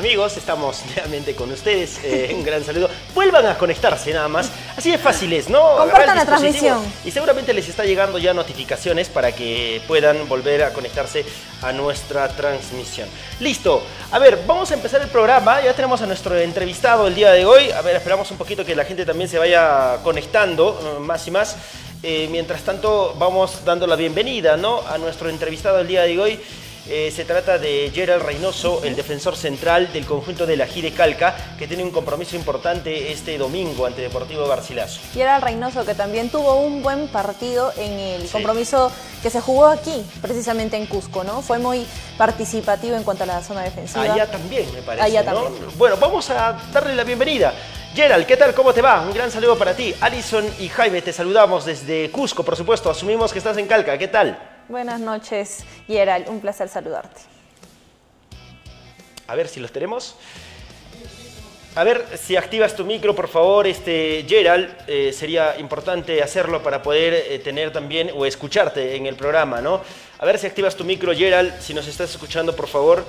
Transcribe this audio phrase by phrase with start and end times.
[0.00, 2.00] Amigos, estamos nuevamente con ustedes.
[2.02, 2.88] Eh, un gran saludo.
[3.14, 4.50] Vuelvan a conectarse nada más.
[4.74, 5.76] Así de fácil es, ¿no?
[5.76, 6.82] Compartan la transmisión.
[7.04, 11.26] Y seguramente les está llegando ya notificaciones para que puedan volver a conectarse
[11.60, 13.10] a nuestra transmisión.
[13.40, 13.82] Listo.
[14.10, 15.60] A ver, vamos a empezar el programa.
[15.60, 17.70] Ya tenemos a nuestro entrevistado el día de hoy.
[17.70, 21.30] A ver, esperamos un poquito que la gente también se vaya conectando uh, más y
[21.30, 21.56] más.
[22.02, 24.80] Eh, mientras tanto, vamos dando la bienvenida ¿no?
[24.88, 26.40] a nuestro entrevistado el día de hoy.
[26.92, 31.36] Eh, se trata de Gerald Reynoso, el defensor central del conjunto de la Gire Calca,
[31.56, 35.00] que tiene un compromiso importante este domingo ante Deportivo Garcilaso.
[35.14, 38.90] Gerald Reynoso, que también tuvo un buen partido en el compromiso
[39.22, 41.42] que se jugó aquí, precisamente en Cusco, ¿no?
[41.42, 41.86] Fue muy
[42.18, 44.12] participativo en cuanto a la zona defensiva.
[44.12, 45.06] Allá también, me parece.
[45.06, 45.52] Allá también.
[45.78, 47.54] Bueno, vamos a darle la bienvenida.
[47.94, 48.52] Gerald, ¿qué tal?
[48.52, 49.00] ¿Cómo te va?
[49.02, 49.94] Un gran saludo para ti.
[50.00, 52.90] Alison y Jaime, te saludamos desde Cusco, por supuesto.
[52.90, 53.96] Asumimos que estás en Calca.
[53.96, 54.49] ¿Qué tal?
[54.70, 56.28] Buenas noches, Gerald.
[56.28, 57.22] Un placer saludarte.
[59.26, 60.14] A ver si los tenemos.
[61.74, 64.68] A ver si activas tu micro, por favor, este, Gerald.
[64.86, 69.80] Eh, sería importante hacerlo para poder eh, tener también o escucharte en el programa, ¿no?
[70.20, 71.60] A ver si activas tu micro, Gerald.
[71.60, 73.04] Si nos estás escuchando, por favor.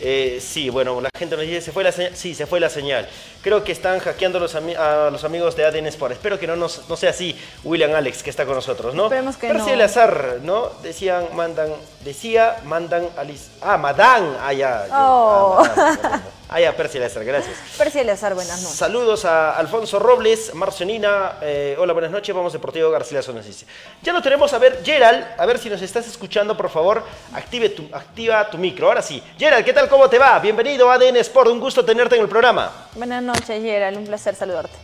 [0.00, 2.16] Eh, sí, bueno, la gente nos dice, ¿se fue la señal?
[2.16, 3.08] Sí, se fue la señal.
[3.42, 6.12] Creo que están hackeando los a los amigos de ADN Sport.
[6.12, 9.04] Espero que no, nos, no sea así, William Alex, que está con nosotros, ¿no?
[9.04, 9.68] Esperemos que Pero no.
[9.68, 10.70] el azar, ¿no?
[10.82, 11.68] Decían, mandan,
[12.04, 13.50] decía, mandan, Alice.
[13.60, 14.36] Ah, Madán.
[14.40, 14.86] Ah, ya.
[14.92, 15.62] Oh.
[15.76, 17.54] Ah, Ah, ya, Percy Lázaro, gracias.
[17.76, 18.78] Percy Lázaro, buenas noches.
[18.78, 21.34] Saludos a Alfonso Robles, Marcionina.
[21.42, 22.34] Eh, hola, buenas noches.
[22.34, 23.66] Vamos Deportivo García dice.
[24.02, 24.54] Ya lo tenemos.
[24.54, 27.04] A ver, Gerald, a ver si nos estás escuchando, por favor.
[27.34, 28.86] Active tu, activa tu micro.
[28.88, 29.22] Ahora sí.
[29.38, 29.90] Gerald, ¿qué tal?
[29.90, 30.38] ¿Cómo te va?
[30.38, 31.50] Bienvenido a ADN Sport.
[31.50, 32.88] Un gusto tenerte en el programa.
[32.94, 33.98] Buenas noches, Gerald.
[33.98, 34.76] Un placer saludarte.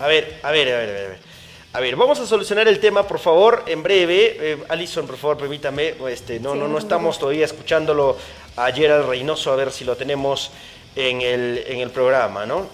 [0.00, 1.34] A ver, a ver, a ver, a ver.
[1.74, 4.36] A ver, vamos a solucionar el tema, por favor, en breve.
[4.38, 5.94] Eh, Alison, por favor, permítame.
[6.08, 8.16] Este, no, Sí, no, no no estamos todavía escuchándolo
[8.56, 10.50] a Gerald Reynoso, a ver si lo tenemos
[10.94, 12.66] en el, en el programa, ¿no?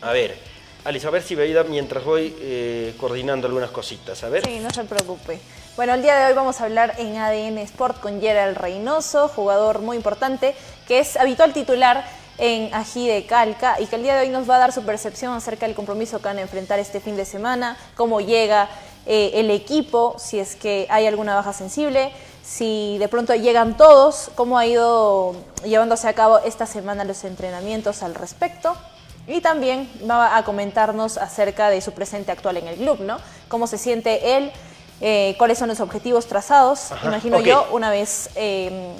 [0.00, 0.36] A ver,
[0.84, 4.44] Alice, a ver si me ayuda mientras voy eh, coordinando algunas cositas, a ver.
[4.44, 5.38] Sí, no se preocupe.
[5.76, 9.80] Bueno, el día de hoy vamos a hablar en ADN Sport con Gerald Reynoso, jugador
[9.80, 10.54] muy importante,
[10.86, 12.04] que es habitual titular
[12.38, 14.84] en Ají de Calca y que el día de hoy nos va a dar su
[14.84, 18.68] percepción acerca del compromiso que van a enfrentar este fin de semana, cómo llega
[19.06, 22.12] eh, el equipo, si es que hay alguna baja sensible,
[22.52, 28.02] si de pronto llegan todos, cómo ha ido llevándose a cabo esta semana los entrenamientos
[28.02, 28.76] al respecto.
[29.26, 33.18] Y también va a comentarnos acerca de su presente actual en el club, ¿no?
[33.48, 34.50] Cómo se siente él,
[35.00, 38.92] eh, cuáles son los objetivos trazados, Ajá, imagino yo, una vez eh,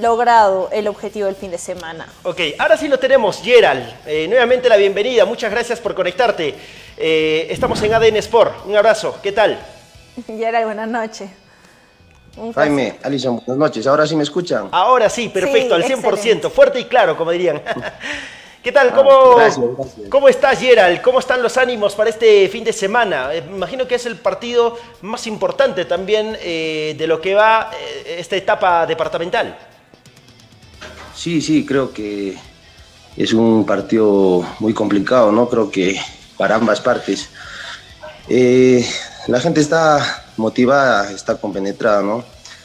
[0.00, 2.06] logrado el objetivo del fin de semana.
[2.24, 3.88] Ok, ahora sí lo tenemos, Gerald.
[4.04, 6.54] Eh, nuevamente la bienvenida, muchas gracias por conectarte.
[6.98, 9.58] Eh, estamos en ADN Sport, un abrazo, ¿qué tal?
[10.26, 11.30] Gerald, buenas noches.
[12.36, 13.86] Un Jaime, Alison, buenas noches.
[13.86, 14.68] ¿Ahora sí me escuchan?
[14.72, 16.50] Ahora sí, perfecto, Sí, al 100%, excelente.
[16.50, 17.60] fuerte y claro, como dirían.
[18.62, 18.90] ¿Qué tal?
[18.90, 20.08] Ah, ¿Cómo, gracias, gracias.
[20.08, 21.02] ¿Cómo estás, Gerald?
[21.02, 23.34] ¿Cómo están los ánimos para este fin de semana?
[23.34, 27.70] Eh, me imagino que es el partido más importante también eh, de lo que va
[27.76, 29.58] eh, esta etapa departamental.
[31.14, 32.36] Sí, sí, creo que
[33.16, 35.48] es un partido muy complicado, ¿no?
[35.48, 36.00] Creo que
[36.38, 37.28] para ambas partes.
[38.28, 38.86] Eh,
[39.26, 42.24] la gente está motivada, está compenetrada, ¿no?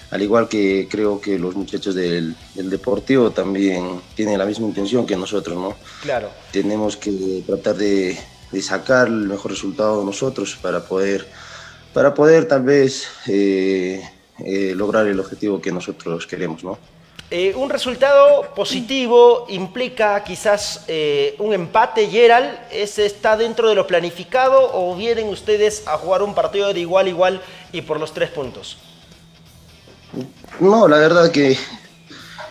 [0.09, 5.05] Al igual que creo que los muchachos del, del Deportivo también tienen la misma intención
[5.05, 5.75] que nosotros, ¿no?
[6.01, 6.29] Claro.
[6.51, 8.17] Tenemos que tratar de,
[8.51, 11.27] de sacar el mejor resultado nosotros para poder,
[11.93, 14.01] para poder tal vez eh,
[14.39, 16.77] eh, lograr el objetivo que nosotros queremos, ¿no?
[17.29, 22.57] Eh, un resultado positivo implica quizás eh, un empate, Gerald.
[22.71, 27.07] ¿Ese está dentro de lo planificado o vienen ustedes a jugar un partido de igual
[27.07, 27.41] a igual
[27.71, 28.77] y por los tres puntos?
[30.59, 31.57] No, la verdad que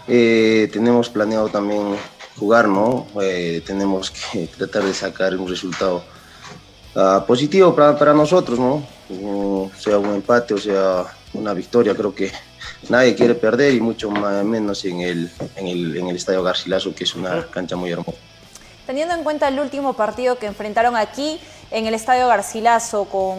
[0.08, 1.96] eh, tenemos planeado también
[2.38, 3.06] jugar, ¿no?
[3.20, 6.04] Eh, tenemos que tratar de sacar un resultado
[6.94, 8.86] ah, positivo para, para nosotros, ¿no?
[9.08, 12.32] Mm, sea un empate o sea una victoria, creo que
[12.88, 16.94] nadie quiere perder y mucho más, menos en el, en, el, en el Estadio Garcilaso,
[16.94, 18.18] que es una cancha muy hermosa.
[18.86, 21.40] Teniendo en cuenta el último partido que enfrentaron aquí
[21.70, 23.38] en el Estadio Garcilaso con,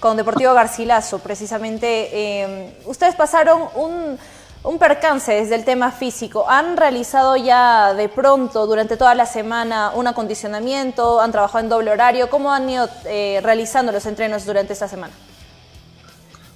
[0.00, 4.18] con Deportivo Garcilaso, precisamente, eh, ustedes pasaron un,
[4.64, 6.46] un percance desde el tema físico.
[6.48, 11.20] ¿Han realizado ya de pronto durante toda la semana un acondicionamiento?
[11.20, 12.28] ¿Han trabajado en doble horario?
[12.30, 15.12] ¿Cómo han ido eh, realizando los entrenos durante esta semana?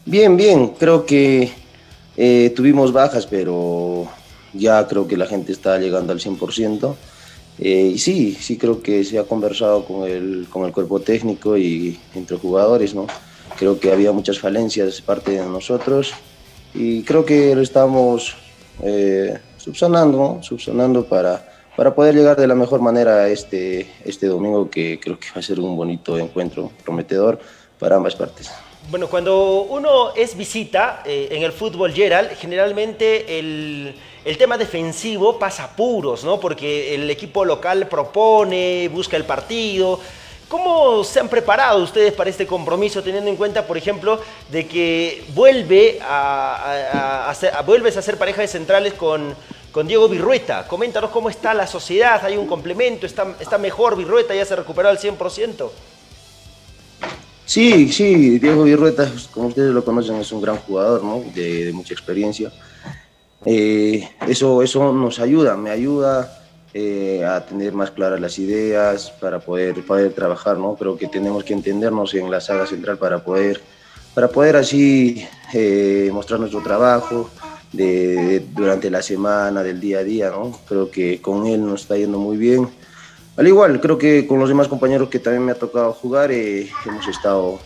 [0.07, 1.53] Bien, bien, creo que
[2.17, 4.07] eh, tuvimos bajas, pero
[4.53, 6.95] ya creo que la gente está llegando al 100%.
[7.59, 11.57] Eh, y sí, sí creo que se ha conversado con el, con el cuerpo técnico
[11.57, 13.07] y entre jugadores, ¿no?
[13.59, 16.13] Creo que había muchas falencias de parte de nosotros
[16.75, 18.37] y creo que lo estamos
[18.83, 24.99] eh, subsanando, subsanando para, para poder llegar de la mejor manera este, este domingo que
[25.01, 27.39] creo que va a ser un bonito encuentro prometedor
[27.79, 28.51] para ambas partes.
[28.91, 33.95] Bueno, cuando uno es visita eh, en el fútbol Gerald, generalmente el,
[34.27, 36.39] el, tema defensivo pasa apuros, ¿no?
[36.39, 40.01] Porque el equipo local propone, busca el partido.
[40.55, 44.21] ¿Cómo se han preparado ustedes para este compromiso, teniendo en cuenta, por ejemplo,
[44.53, 49.35] de que vuelve a, a, vuelves a ser pareja de centrales con,
[49.73, 50.69] con Diego Virrueta?
[50.69, 54.89] Coméntanos cómo está la sociedad, hay un complemento, está, está mejor Virrueta, ya se recuperó
[54.89, 55.71] al 100%.
[57.45, 61.25] Sí, sí, Diego Virrueta, como ustedes lo conocen, es un gran jugador, ¿no?
[61.35, 62.53] De, mucha experiencia.
[63.45, 66.44] Eh, eso, eso nos ayuda, me ayuda
[66.75, 70.75] eh, a tener más claras las ideas para poder, poder trabajar, ¿no?
[70.75, 73.63] Creo que tenemos que entendernos en la saga central para poder,
[74.15, 77.31] para poder así eh, mostrar nuestro trabajo
[77.73, 80.53] de, durante la semana, del día a día, ¿no?
[80.69, 82.69] Creo que con él nos está yendo muy bien
[83.37, 86.71] al igual, creo que con los demás compañeros que también me ha tocado jugar, eh,
[86.87, 87.59] hemos, estado,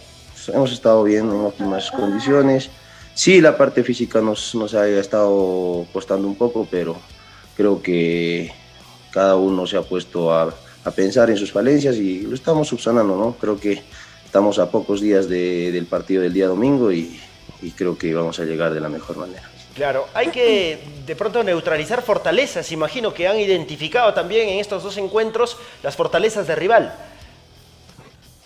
[0.49, 2.71] hemos estado bien en óptimas condiciones.
[3.13, 6.97] Sí, la parte física nos, nos ha estado costando un poco, pero
[7.55, 8.51] creo que
[9.19, 10.55] cada uno se ha puesto a,
[10.85, 13.33] a pensar en sus falencias y lo estamos subsanando, ¿no?
[13.33, 13.83] Creo que
[14.25, 17.19] estamos a pocos días de, del partido del día domingo y,
[17.61, 19.43] y creo que vamos a llegar de la mejor manera.
[19.75, 22.71] Claro, hay que de pronto neutralizar fortalezas.
[22.71, 26.95] Imagino que han identificado también en estos dos encuentros las fortalezas de rival.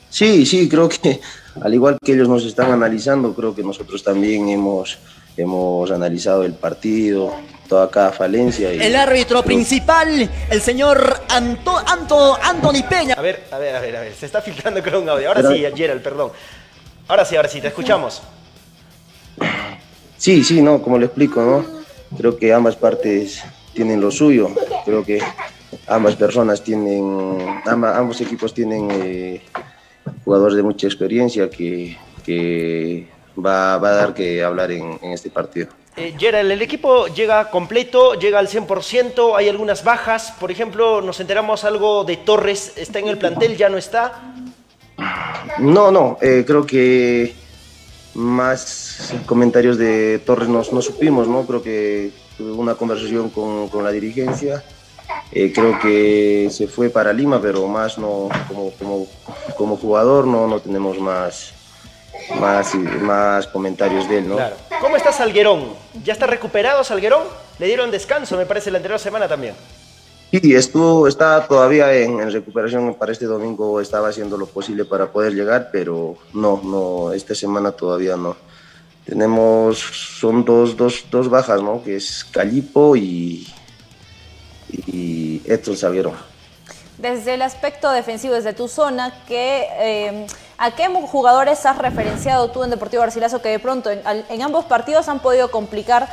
[0.09, 1.21] Sí, sí, creo que
[1.61, 4.97] al igual que ellos nos están analizando, creo que nosotros también hemos,
[5.37, 7.31] hemos analizado el partido,
[7.73, 8.71] toda cada falencia.
[8.71, 13.15] el árbitro principal, el señor Anto, Anto, Anthony Peña.
[13.15, 15.29] A ver, a ver, a ver, a ver, se está filtrando con un audio.
[15.29, 16.33] Ahora sí, Gerald, perdón.
[17.09, 18.21] Ahora sí, ahora sí, te escuchamos.
[20.19, 21.65] Sí, sí, no, como le explico, ¿no?
[22.15, 23.43] Creo que ambas partes
[23.73, 24.51] tienen lo suyo.
[24.85, 25.23] Creo que
[25.87, 29.41] ambas personas tienen, ambos equipos tienen eh,
[30.27, 35.31] jugadores de mucha experiencia que, que va, va, a dar que hablar en, en este
[35.31, 35.69] partido.
[35.95, 41.21] Eh, Gerald, el equipo llega completo, llega al 100%, hay algunas bajas, por ejemplo, nos
[41.21, 44.35] enteramos algo de Torres, ¿está en el plantel, ya no está?
[45.59, 47.35] No, no, eh, creo que
[48.15, 51.47] más comentarios de Torres no, supimos, ¿no?
[51.47, 54.65] Creo que tuve una conversación con, con la dirigencia.
[55.31, 59.07] Eh, creo que se fue para Lima, pero más no como, como,
[59.57, 61.53] como jugador no, no tenemos más,
[62.39, 64.37] más, más comentarios de él, ¿no?
[64.37, 64.57] Claro.
[64.81, 65.75] ¿Cómo está Salguerón?
[66.05, 67.23] ¿Ya está recuperado Salguerón?
[67.59, 69.55] Le dieron descanso, me parece, la anterior semana también.
[70.31, 75.35] Sí, estuvo, está todavía en, recuperación para este domingo, estaba haciendo lo posible para poder
[75.35, 78.37] llegar, pero no, no, esta semana todavía no.
[79.05, 81.83] Tenemos, son dos, dos, dos bajas, ¿no?
[81.83, 83.47] Que es Calipo y,
[84.87, 86.32] y Edson Salguero.
[87.03, 92.63] Desde el aspecto defensivo, desde tu zona, ¿qué, eh, ¿a qué jugadores has referenciado tú
[92.63, 96.09] en Deportivo Garcilaso que de pronto en, ambos partidos han podido complicar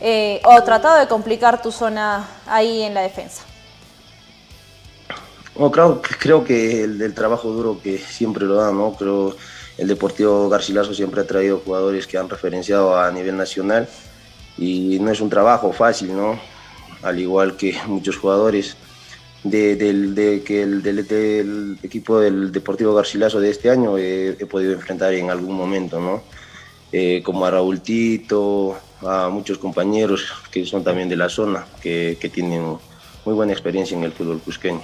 [0.00, 3.44] eh, o tratado de complicar tu zona ahí en la defensa?
[6.18, 8.92] creo, que el del trabajo duro que siempre lo da, ¿no?
[8.94, 9.36] Creo
[9.78, 13.88] el Deportivo Garcilaso siempre ha traído jugadores que han referenciado a nivel nacional
[14.58, 16.40] y no es un trabajo fácil, ¿no?
[17.04, 18.76] Al igual que muchos jugadores
[19.44, 24.72] de, del, de, que el, del, equipo del Deportivo Garcilaso de este año he, podido
[24.72, 26.22] enfrentar en algún momento, ¿no?
[26.90, 32.16] Eh, como a Raúl Tito, a muchos compañeros que son también de la zona, que,
[32.20, 32.76] que tienen
[33.24, 34.82] muy buena experiencia en el fútbol cusqueño.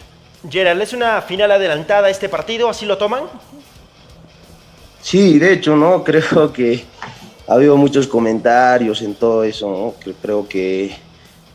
[0.49, 2.69] Gerald, ¿es una final adelantada este partido?
[2.69, 3.25] ¿Así lo toman?
[5.03, 6.05] Sí, de hecho, ¿no?
[6.05, 6.85] Creo que
[7.47, 10.13] ha habido muchos comentarios en todo eso, ¿no?
[10.23, 10.95] Creo que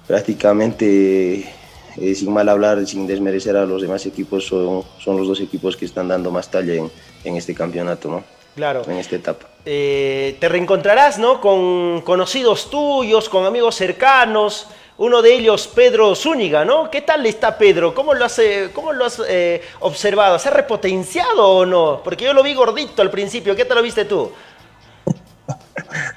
[0.08, 1.55] prácticamente,
[1.98, 5.78] eh, sin mal hablar, sin desmerecer a los demás equipos, son, son los dos equipos
[5.78, 6.92] que están dando más talla en,
[7.24, 8.24] en este campeonato, ¿no?
[8.56, 8.84] Claro.
[8.88, 9.48] En esta etapa.
[9.66, 11.42] Eh, te reencontrarás, ¿no?
[11.42, 14.68] Con conocidos tuyos, con amigos cercanos.
[14.98, 16.90] Uno de ellos, Pedro Zúñiga, ¿no?
[16.90, 17.94] ¿Qué tal está Pedro?
[17.94, 18.40] ¿Cómo lo has,
[18.72, 20.40] cómo lo has eh, observado?
[20.40, 22.00] ¿Se ha repotenciado o no?
[22.02, 23.58] Porque yo lo vi gordito al principio.
[23.58, 24.32] ¿Qué tal lo viste tú?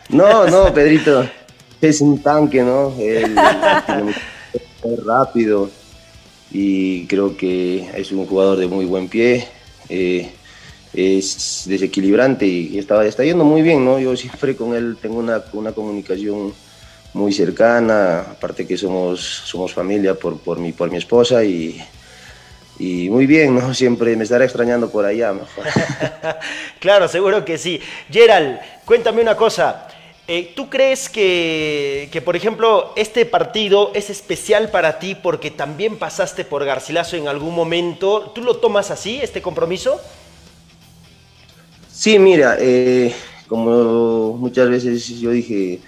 [0.08, 1.28] No, no, Pedrito.
[1.80, 2.92] Es un tanque, ¿no?
[4.82, 5.70] es rápido
[6.50, 9.46] y creo que es un jugador de muy buen pie.
[9.88, 10.32] Eh,
[10.94, 13.98] es desequilibrante y está, está yendo muy bien, ¿no?
[13.98, 16.54] Yo siempre con él tengo una, una comunicación
[17.12, 21.80] muy cercana, aparte que somos, somos familia por, por, mi, por mi esposa y,
[22.78, 23.74] y muy bien, ¿no?
[23.74, 25.64] Siempre me estará extrañando por allá, mejor.
[26.80, 27.80] claro, seguro que sí.
[28.10, 29.88] Gerald, cuéntame una cosa.
[30.30, 35.96] Eh, ¿Tú crees que, que, por ejemplo, este partido es especial para ti porque también
[35.96, 38.30] pasaste por Garcilaso en algún momento?
[38.34, 39.98] ¿Tú lo tomas así, este compromiso?
[41.90, 43.14] Sí, mira, eh,
[43.48, 45.80] como muchas veces yo dije,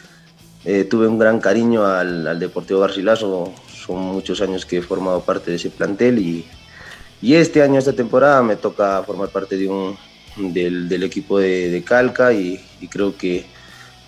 [0.64, 5.20] eh, tuve un gran cariño al, al, Deportivo Garcilaso, son muchos años que he formado
[5.20, 6.46] parte de ese plantel y,
[7.20, 9.98] y este año, esta temporada, me toca formar parte de un,
[10.38, 13.59] del, del equipo de, Calca y, y creo que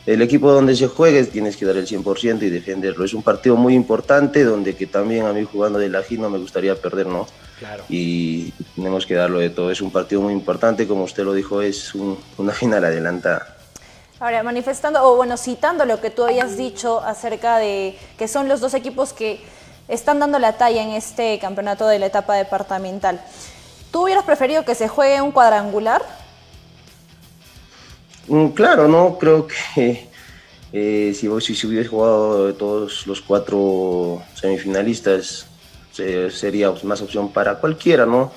[0.05, 3.05] el equipo donde se juegue tienes que dar el 100% y defenderlo.
[3.05, 6.39] Es un partido muy importante donde que también a mí jugando de la no me
[6.39, 7.27] gustaría perder, ¿no?
[7.59, 7.85] Claro.
[7.89, 9.71] Y tenemos que darlo de todo.
[9.71, 13.57] Es un partido muy importante, como usted lo dijo, es un, una final adelantada.
[14.19, 18.61] Ahora, manifestando, o bueno, citando lo que tú habías dicho acerca de que son los
[18.61, 19.41] dos equipos que
[19.89, 23.21] están dando la talla en este campeonato de la etapa departamental.
[23.91, 26.22] ¿Tú hubieras preferido que se juegue un cuadrangular?
[28.29, 30.09] Mm, claro, no, creo que
[30.73, 35.47] eh, si, si, si hubiese jugado todos los cuatro semifinalistas
[35.93, 38.33] se, sería más opción para cualquiera, ¿no?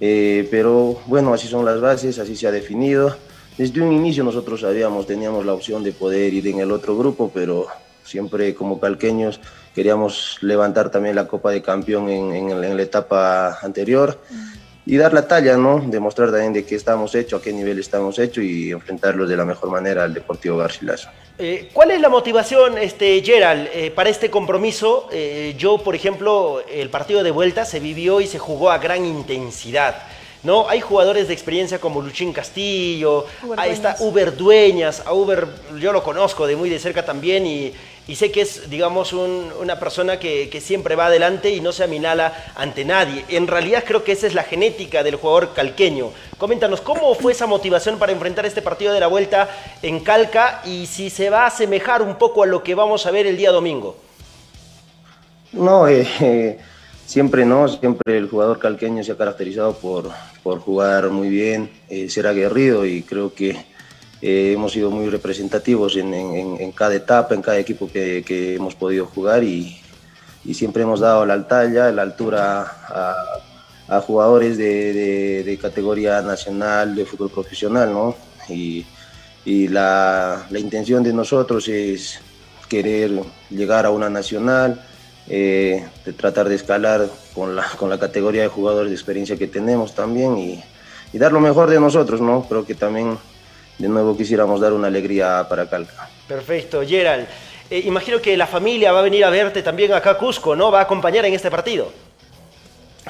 [0.00, 3.16] Eh, pero bueno, así son las bases, así se ha definido.
[3.56, 7.30] Desde un inicio nosotros sabíamos, teníamos la opción de poder ir en el otro grupo,
[7.32, 7.66] pero
[8.04, 9.40] siempre como calqueños
[9.74, 14.18] queríamos levantar también la Copa de Campeón en la etapa anterior.
[14.30, 14.59] Mm
[14.90, 15.78] y dar la talla, ¿no?
[15.86, 19.44] Demostrar también de qué estamos hechos, a qué nivel estamos hechos y enfrentarlos de la
[19.44, 21.08] mejor manera al Deportivo Garcilaso.
[21.38, 25.08] Eh, ¿Cuál es la motivación, este, Gerald, eh, para este compromiso?
[25.12, 29.06] Eh, yo, por ejemplo, el partido de vuelta se vivió y se jugó a gran
[29.06, 29.94] intensidad.
[30.42, 30.68] ¿no?
[30.68, 34.00] Hay jugadores de experiencia como Luchín Castillo, Uber ahí está Dueñas.
[34.00, 35.46] Uber Dueñas, a Uber
[35.78, 37.74] yo lo conozco de muy de cerca también y,
[38.10, 41.84] y sé que es, digamos, un- una persona que, siempre va adelante y no se
[41.84, 43.24] aminala ante nadie.
[43.28, 46.10] En realidad creo que esa es la genética del jugador calqueño.
[46.36, 49.48] Coméntanos, ¿cómo fue esa motivación para enfrentar este partido de la vuelta
[49.80, 53.12] en Calca y si se va a asemejar un poco a lo que vamos a
[53.12, 53.96] ver el día domingo?
[55.52, 56.58] No, eh,
[57.06, 60.10] siempre no, siempre el jugador calqueño se ha caracterizado por,
[60.42, 63.69] por jugar muy bien, eh, ser aguerrido y creo que
[64.22, 69.42] eh, hemos sido muy representativos en, cada etapa, en cada equipo que, hemos podido jugar
[69.44, 69.76] y,
[70.52, 73.40] siempre hemos dado la talla, la altura
[73.88, 78.14] a, jugadores de, categoría nacional, de fútbol profesional, ¿no?
[78.48, 78.86] Y,
[79.68, 82.20] la intención de nosotros es
[82.68, 83.10] querer
[83.50, 84.80] llegar a una nacional,
[85.28, 89.46] eh, de tratar de escalar con la, con la categoría de jugadores de experiencia que
[89.46, 90.62] tenemos también y,
[91.12, 92.46] y dar lo mejor de nosotros, ¿no?
[92.48, 93.16] Creo que también
[93.80, 96.08] de nuevo quisiéramos dar una alegría para Calca.
[96.28, 97.26] Perfecto, Gerald.
[97.70, 100.70] Eh, imagino que la familia va a venir a verte también acá a Cusco, ¿no?
[100.70, 101.90] Va a acompañar en este partido.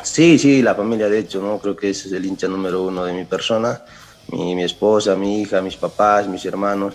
[0.03, 1.59] Sí, sí, la familia de hecho, ¿no?
[1.59, 3.83] Creo que ese es el hincha número uno de mi persona.
[4.29, 6.95] Mi, mi esposa, mi hija, mis papás, mis hermanos,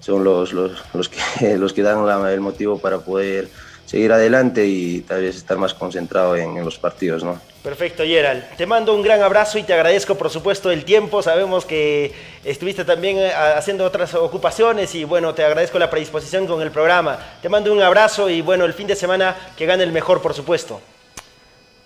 [0.00, 3.48] son los, los, los, que, los que dan la- el motivo para poder
[3.92, 7.38] seguir adelante y tal vez estar más concentrado en, en los partidos, ¿no?
[7.62, 8.42] Perfecto, Gerald.
[8.56, 11.22] Te mando un gran abrazo y te agradezco, por supuesto, el tiempo.
[11.22, 12.10] Sabemos que
[12.42, 17.18] estuviste también eh, haciendo otras ocupaciones y, bueno, te agradezco la predisposición con el programa.
[17.42, 20.32] Te mando un abrazo y, bueno, el fin de semana que gane el mejor, por
[20.32, 20.80] supuesto.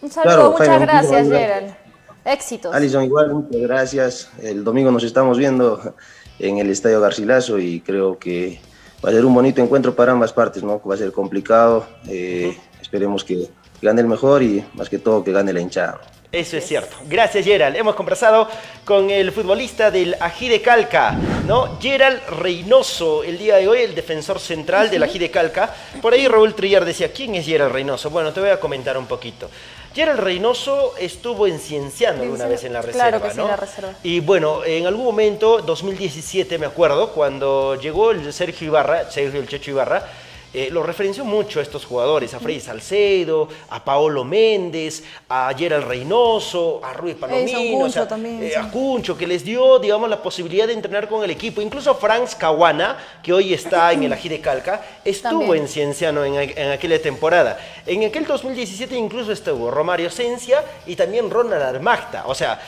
[0.01, 1.75] Un saludo, Claro, muchas Jaime, gracias, Gerald.
[2.25, 2.73] Éxitos.
[2.73, 4.31] Alison, igual, muchas gracias.
[4.41, 5.93] El domingo nos estamos viendo
[6.39, 8.61] en el Estadio Garcilaso y creo que
[9.05, 10.81] va a ser un bonito encuentro para ambas partes, ¿no?
[10.83, 11.87] Va a ser complicado.
[12.09, 13.49] eh, Esperemos que
[13.83, 16.01] gane el mejor y más que todo que gane la hinchada.
[16.33, 16.97] Eso es cierto.
[17.09, 17.77] Gracias, Gerald.
[17.77, 18.49] Hemos conversado
[18.85, 21.13] con el futbolista del Ají de Calca,
[21.47, 21.79] ¿no?
[21.81, 25.73] Gerald Reynoso, el día de hoy, el defensor central del Ají de Calca.
[26.03, 28.11] Por ahí Raúl Trillar decía, ¿quién es Gerald Reynoso?
[28.11, 29.49] Bueno, te voy a comentar un poquito.
[29.95, 33.57] Gerald Reynoso estuvo en Cienciano alguna Sí, vez en la reserva, claro que sí, la
[33.57, 33.93] reserva.
[34.03, 39.49] Y bueno, en algún momento, 2017 me acuerdo, cuando llegó el Sergio Ibarra, Sergio el
[39.49, 40.07] Checho Ibarra,
[40.59, 45.87] eh, lo referenció mucho a estos jugadores, a Freddy Salcedo, a Paolo Méndez, a Gerald
[45.87, 48.59] Reynoso, a Ruiz Palomino, Cuncho o sea, también, eh, sí.
[48.59, 51.61] a Cuncho, que les dio, digamos, la posibilidad de entrenar con el equipo.
[51.61, 55.65] Incluso Franz Caguana, que hoy está en el Ají de Calca, estuvo También.
[55.65, 57.59] en Cienciano en, en aquella temporada.
[57.85, 62.23] En aquel 2017 incluso estuvo Romario Cencia y también Ronald Armagta.
[62.29, 62.59] O sea,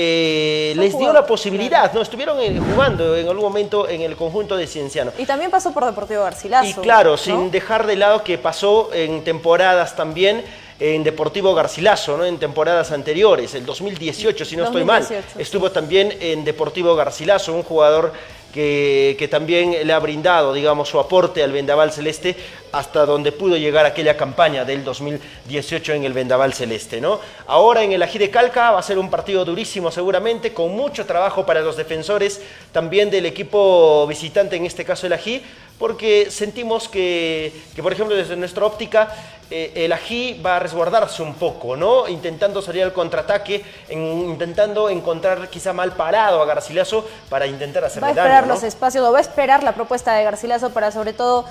[0.00, 2.02] eh, les dio la posibilidad, ¿no?
[2.02, 5.10] Estuvieron eh, jugando en algún momento en el conjunto de Cienciano.
[5.18, 6.68] Y también pasó por Deportivo Garcilaso.
[6.68, 7.16] Y claro, ¿no?
[7.16, 10.44] sin dejar de lado que pasó en temporadas también
[10.80, 12.24] en Deportivo Garcilaso, ¿no?
[12.24, 15.02] En temporadas anteriores, el 2018, si no estoy mal.
[15.02, 15.42] 2018, sí.
[15.42, 18.12] Estuvo también en Deportivo Garcilaso, un jugador
[18.52, 22.36] que, que también le ha brindado, digamos, su aporte al Vendaval Celeste
[22.72, 27.20] hasta donde pudo llegar aquella campaña del 2018 en el Vendaval Celeste, ¿no?
[27.46, 31.06] Ahora en el Ají de Calca va a ser un partido durísimo seguramente, con mucho
[31.06, 32.40] trabajo para los defensores,
[32.72, 35.42] también del equipo visitante, en este caso el Ají,
[35.78, 39.08] porque sentimos que, que por ejemplo, desde nuestra óptica,
[39.50, 42.06] eh, el Ají va a resguardarse un poco, ¿no?
[42.08, 47.86] Intentando salir al contraataque, en- intentando encontrar quizá mal parado a Garcilaso para intentar Va
[47.86, 48.54] a esperar daño, ¿no?
[48.54, 51.44] los espacios, o va a esperar la propuesta de Garcilaso para sobre todo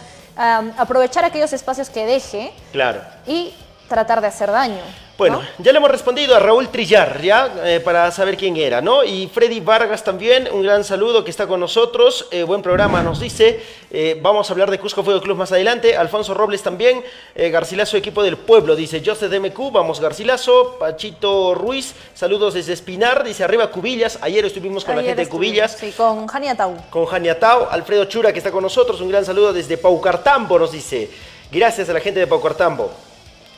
[0.77, 3.01] aprovechar aquellos espacios que deje Claro.
[3.25, 3.53] y
[3.87, 4.81] tratar de hacer daño.
[5.17, 5.63] Bueno, ¿no?
[5.63, 7.51] ya le hemos respondido a Raúl Trillar, ¿ya?
[7.63, 9.03] Eh, para saber quién era, ¿no?
[9.03, 12.27] Y Freddy Vargas también, un gran saludo que está con nosotros.
[12.29, 13.59] Eh, buen programa, nos dice.
[13.89, 15.97] Eh, vamos a hablar de Cusco Fuego Club más adelante.
[15.97, 17.03] Alfonso Robles también.
[17.35, 19.71] Garcilaso, equipo del pueblo, dice José DMQ.
[19.71, 20.77] Vamos, Garcilaso.
[20.79, 23.23] Pachito Ruiz, saludos desde Espinar.
[23.23, 24.19] Dice arriba Cubillas.
[24.21, 25.77] Ayer estuvimos con la gente de Cubillas.
[25.79, 26.75] Sí, con Jania Tau.
[26.91, 31.09] Con Janiatao, Alfredo Chura que está con nosotros, un gran saludo desde Paucartambo, nos dice.
[31.51, 33.06] Gracias a la gente de Paucartambo.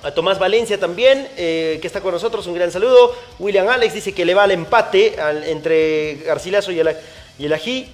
[0.02, 3.14] A Tomás Valencia también, eh, que está con nosotros, un gran saludo.
[3.38, 6.96] William Alex dice que le va al empate al- entre Garcilaso y el,
[7.38, 7.94] y el Ají.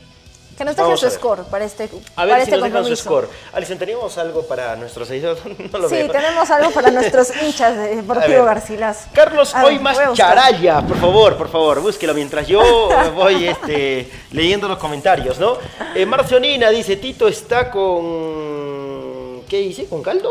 [0.56, 2.86] Que nos deje Vamos su score para este, A para ver si este nos dejan
[2.86, 3.28] su score.
[3.52, 5.44] Alison, ¿teníamos algo para nuestros seguidores?
[5.74, 6.12] No lo Sí, veo.
[6.12, 7.96] tenemos algo para nuestros hinchas de.
[7.98, 9.02] Deportivo Garcilaso.
[9.12, 9.98] Carlos A ver, Hoy más.
[10.14, 12.62] Charaya, por favor, por favor, búsquelo mientras yo
[13.16, 15.58] voy este, leyendo los comentarios, ¿no?
[15.94, 19.42] Eh, Marcio Nina dice, Tito está con...
[19.50, 19.88] ¿Qué dice?
[19.88, 20.30] ¿Con caldo?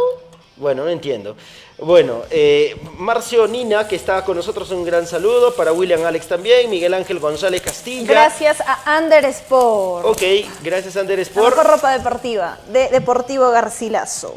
[0.57, 1.37] Bueno, no entiendo.
[1.79, 5.55] Bueno, eh, Marcio Nina, que está con nosotros, un gran saludo.
[5.55, 8.07] Para William Alex también, Miguel Ángel González Castilla.
[8.07, 10.07] Gracias a Under Sport.
[10.07, 10.23] Ok,
[10.63, 11.57] gracias Ander La Sport.
[11.57, 14.35] mejor ropa deportiva de Deportivo Garcilaso.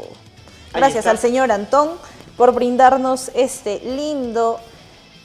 [0.74, 1.90] Gracias al señor Antón
[2.36, 4.58] por brindarnos este lindo,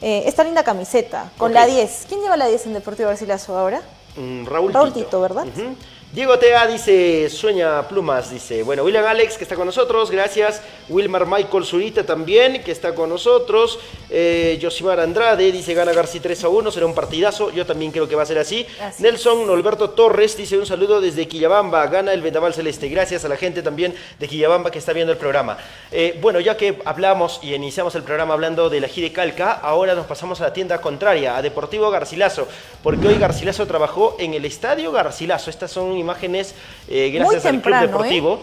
[0.01, 2.05] eh, esta linda camiseta con la 10.
[2.07, 3.81] ¿Quién lleva la 10 en Deportivo Garcilaso ahora?
[4.15, 5.05] Mm, Raúl, Raúl Tito.
[5.05, 5.45] Tito, ¿verdad?
[5.47, 5.75] Ujú.
[6.13, 8.61] Diego Tea dice, sueña plumas, dice.
[8.61, 10.61] Bueno, William Alex, que está con nosotros, gracias.
[10.87, 13.79] Wilmar Michael Zurita también, que está con nosotros.
[14.11, 17.49] Eh, Josimar Andrade dice, gana García 3 a 1, será un partidazo.
[17.51, 18.63] Yo también creo que va a ser así.
[18.79, 22.89] Así Nelson Norberto Torres dice, un saludo desde Quillabamba, gana el Vendaval Celeste.
[22.89, 25.57] Gracias a la gente también de Quillabamba que está viendo el programa.
[25.91, 29.95] Eh, bueno, ya que hablamos y iniciamos el programa hablando de la de Calca, ahora
[29.95, 32.47] nos pasamos a la tienda contraria, a Deportivo Garcilaso,
[32.83, 35.49] porque hoy Garcilaso trabajó en el Estadio Garcilaso.
[35.49, 36.53] Estas son imágenes
[36.87, 37.87] eh, gracias al Club temprano, ¿eh?
[37.87, 38.41] Deportivo.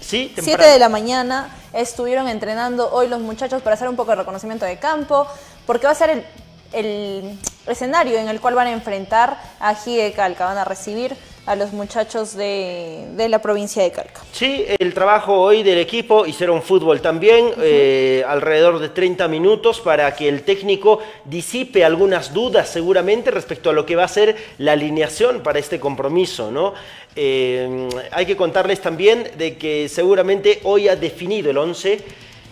[0.00, 0.72] Sí, 7 temprano.
[0.72, 4.78] de la mañana estuvieron entrenando hoy los muchachos para hacer un poco de reconocimiento de
[4.78, 5.26] campo,
[5.66, 6.24] porque va a ser el,
[6.72, 11.54] el escenario en el cual van a enfrentar a de Calca, van a recibir a
[11.54, 14.22] los muchachos de, de la provincia de Calca.
[14.32, 20.14] Sí, el trabajo hoy del equipo hicieron fútbol también, eh, alrededor de 30 minutos para
[20.14, 24.72] que el técnico disipe algunas dudas seguramente respecto a lo que va a ser la
[24.72, 26.74] alineación para este compromiso, ¿no?
[27.14, 32.00] Eh, hay que contarles también de que seguramente hoy ha definido el 11.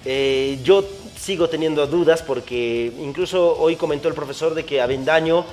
[0.07, 0.85] Eh, yo
[1.19, 5.45] sigo teniendo dudas porque incluso hoy comentó el profesor de que Avendaño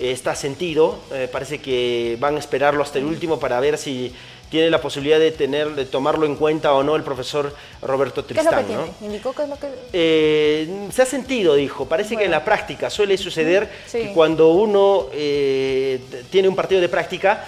[0.00, 0.98] está sentido.
[1.12, 4.12] Eh, parece que van a esperarlo hasta el último para ver si
[4.50, 8.34] tiene la posibilidad de tener, de tomarlo en cuenta o no el profesor Roberto ¿Qué
[8.34, 8.76] es lo que Tristán.
[8.76, 8.82] ¿no?
[8.84, 8.96] tiene?
[9.12, 9.68] ¿Indicó qué es lo que...?
[9.92, 11.86] Eh, se ha sentido, dijo.
[11.86, 13.98] Parece que en la práctica suele suceder Sí.
[13.98, 17.44] que cuando uno eh, tiene un partido de práctica,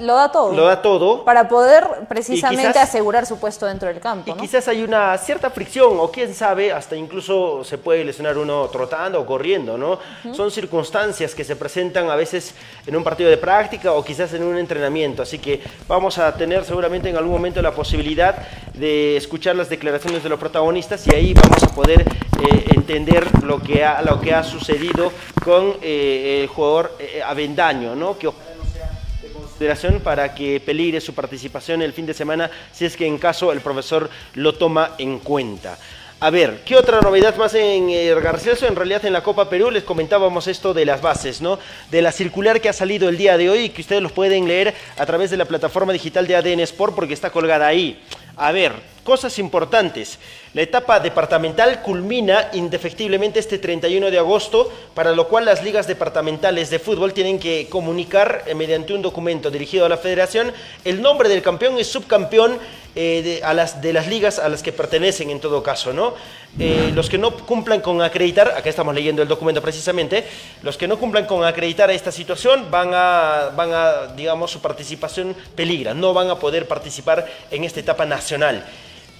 [0.00, 0.52] lo da todo.
[0.52, 1.24] lo da todo.
[1.24, 4.40] Para poder precisamente quizás- asegurar su puesto dentro del campo, Y ¿no?
[4.40, 9.20] quizás hay una cierta fricción, o quién sabe, hasta incluso se puede lesionar uno trotando
[9.20, 9.98] o corriendo, ¿no?
[10.34, 12.54] Son circunstancias que se presentan a veces
[12.86, 15.22] en un partido de práctica o quizás en un entrenamiento.
[15.22, 18.36] Así que vamos a tener seguramente en algún momento la posibilidad
[18.74, 23.60] de escuchar las declaraciones de los protagonistas y ahí vamos a poder eh, entender lo
[23.60, 25.12] que ha, lo que ha sucedido
[25.44, 28.18] con eh, el jugador eh, Avendaño, ¿no?
[28.18, 28.30] Que
[30.02, 33.60] para que peligre su participación el fin de semana si es que en caso el
[33.60, 35.78] profesor lo toma en cuenta.
[36.20, 38.66] A ver, ¿qué otra novedad más en eh, Garcilaso?
[38.68, 41.58] En realidad en la Copa Perú les comentábamos esto de las bases, ¿no?
[41.90, 44.46] De la circular que ha salido el día de hoy y que ustedes los pueden
[44.46, 48.00] leer a través de la plataforma digital de ADN Sport porque está colgada ahí.
[48.36, 48.72] A ver,
[49.04, 50.18] cosas importantes.
[50.54, 56.70] La etapa departamental culmina indefectiblemente este 31 de agosto, para lo cual las ligas departamentales
[56.70, 60.52] de fútbol tienen que comunicar eh, mediante un documento dirigido a la federación
[60.84, 62.58] el nombre del campeón y subcampeón
[62.94, 66.14] eh, de, a las, de las ligas a las que pertenecen en todo caso, ¿no?
[66.58, 70.26] Eh, los que no cumplan con acreditar, acá estamos leyendo el documento precisamente,
[70.62, 75.34] los que no cumplan con acreditar esta situación van a, van a digamos, su participación
[75.56, 78.62] peligra, no van a poder participar en esta etapa nacional.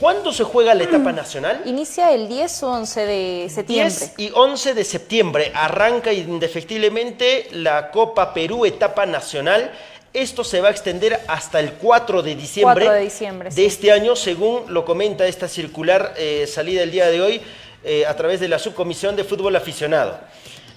[0.02, 1.62] ¿Cuándo se juega la etapa nacional?
[1.64, 3.94] Inicia el 10 o 11 de septiembre.
[3.94, 9.70] 10 y 11 de septiembre arranca indefectiblemente la Copa Perú etapa nacional
[10.12, 13.64] Esto se va a extender hasta el 4 de diciembre, 4 de diciembre, de sí.
[13.64, 17.40] este año, según lo comenta esta circular eh, salida el día de hoy
[17.84, 20.18] eh, a través de la Subcomisión de Fútbol Aficionado.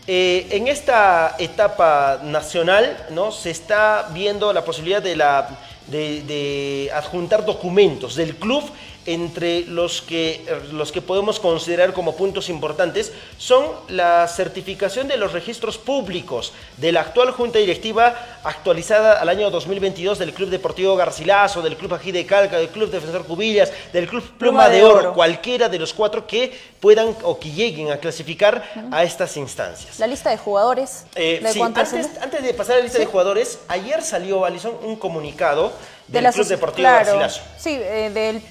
[0.06, 3.32] Eh, en esta etapa nacional ¿no?
[3.32, 5.50] se está viendo la posibilidad de, la,
[5.88, 8.64] de, de adjuntar documentos del club
[9.06, 15.32] entre los que, los que podemos considerar como puntos importantes son la certificación de los
[15.32, 21.62] registros públicos de la actual Junta Directiva actualizada al año 2022 del Club Deportivo Garcilaso,
[21.62, 25.70] del Club Ají de Calca, del Club Defensor Cubillas, del Club Pluma, de, Oro, cualquiera
[25.70, 30.00] de los cuatro que puedan o que lleguen a clasificar a estas instancias.
[30.00, 31.06] La lista de jugadores.
[31.16, 34.96] Eh, ¿de sí, antes, de pasar a la lista de jugadores, ayer salió, Alison, un
[34.96, 35.74] comunicado
[36.08, 37.42] del la Club Deportivo claro, Garcilaso.
[37.58, 38.42] Sí, eh, del,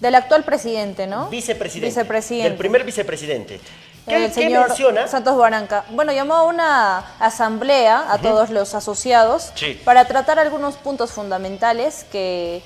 [0.00, 1.28] del actual presidente, ¿no?
[1.28, 1.88] Vicepresidente.
[1.88, 2.48] Vicepresidente.
[2.50, 3.60] Del primer vicepresidente.
[4.06, 5.06] ¿Qué, el qué señor menciona?
[5.06, 5.84] Santos Baranca.
[5.90, 9.78] Bueno, llamó a una asamblea a todos los asociados Sí.
[9.84, 12.62] para tratar algunos puntos fundamentales que,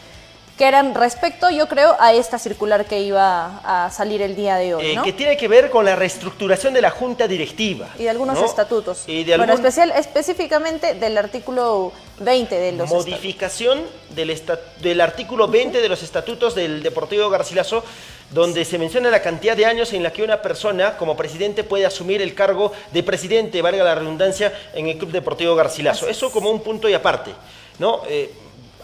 [0.62, 4.76] que eran respecto, yo creo, a esta circular que iba a salir el día de
[4.76, 7.88] hoy, Eh, que tiene que ver con la reestructuración de la Junta Directiva.
[7.98, 8.44] Y de algunos ¿no?
[8.46, 9.02] estatutos.
[9.08, 13.08] Y de Bueno, algún- especial, específicamente del artículo 20 de los estatutos.
[13.10, 17.82] modificación del, esta- del artículo 20 de los estatutos del Deportivo Garcilaso,
[18.30, 21.86] donde se menciona la cantidad de años en la que una persona como presidente puede
[21.86, 26.06] asumir el cargo de presidente, valga la redundancia, en el Club Deportivo Garcilaso.
[26.08, 27.32] Eso como un punto y aparte.
[27.80, 28.02] ¿no?
[28.06, 28.30] Eh,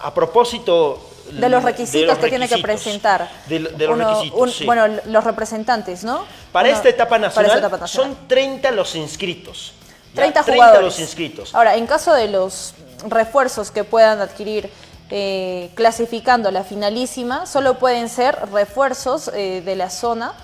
[0.00, 1.04] a propósito...
[1.32, 3.28] De los requisitos los que tiene que presentar.
[3.46, 4.64] De, de los Uno- requisitos, un- sí.
[4.66, 6.24] Bueno, los representantes, ¿no?
[6.52, 8.16] Para Uno- esta etapa para nacional, esta etapa nacional.
[8.16, 9.72] son 30 los inscritos.
[10.14, 10.22] ¿ya?
[10.22, 10.84] 30 30 jugadores.
[10.84, 11.54] los inscritos.
[11.54, 12.74] Ahora, en caso de los
[13.06, 14.70] refuerzos que puedan adquirir
[15.10, 20.34] eh, clasificando la finalísima, solo pueden ser refuerzos eh, de la zona,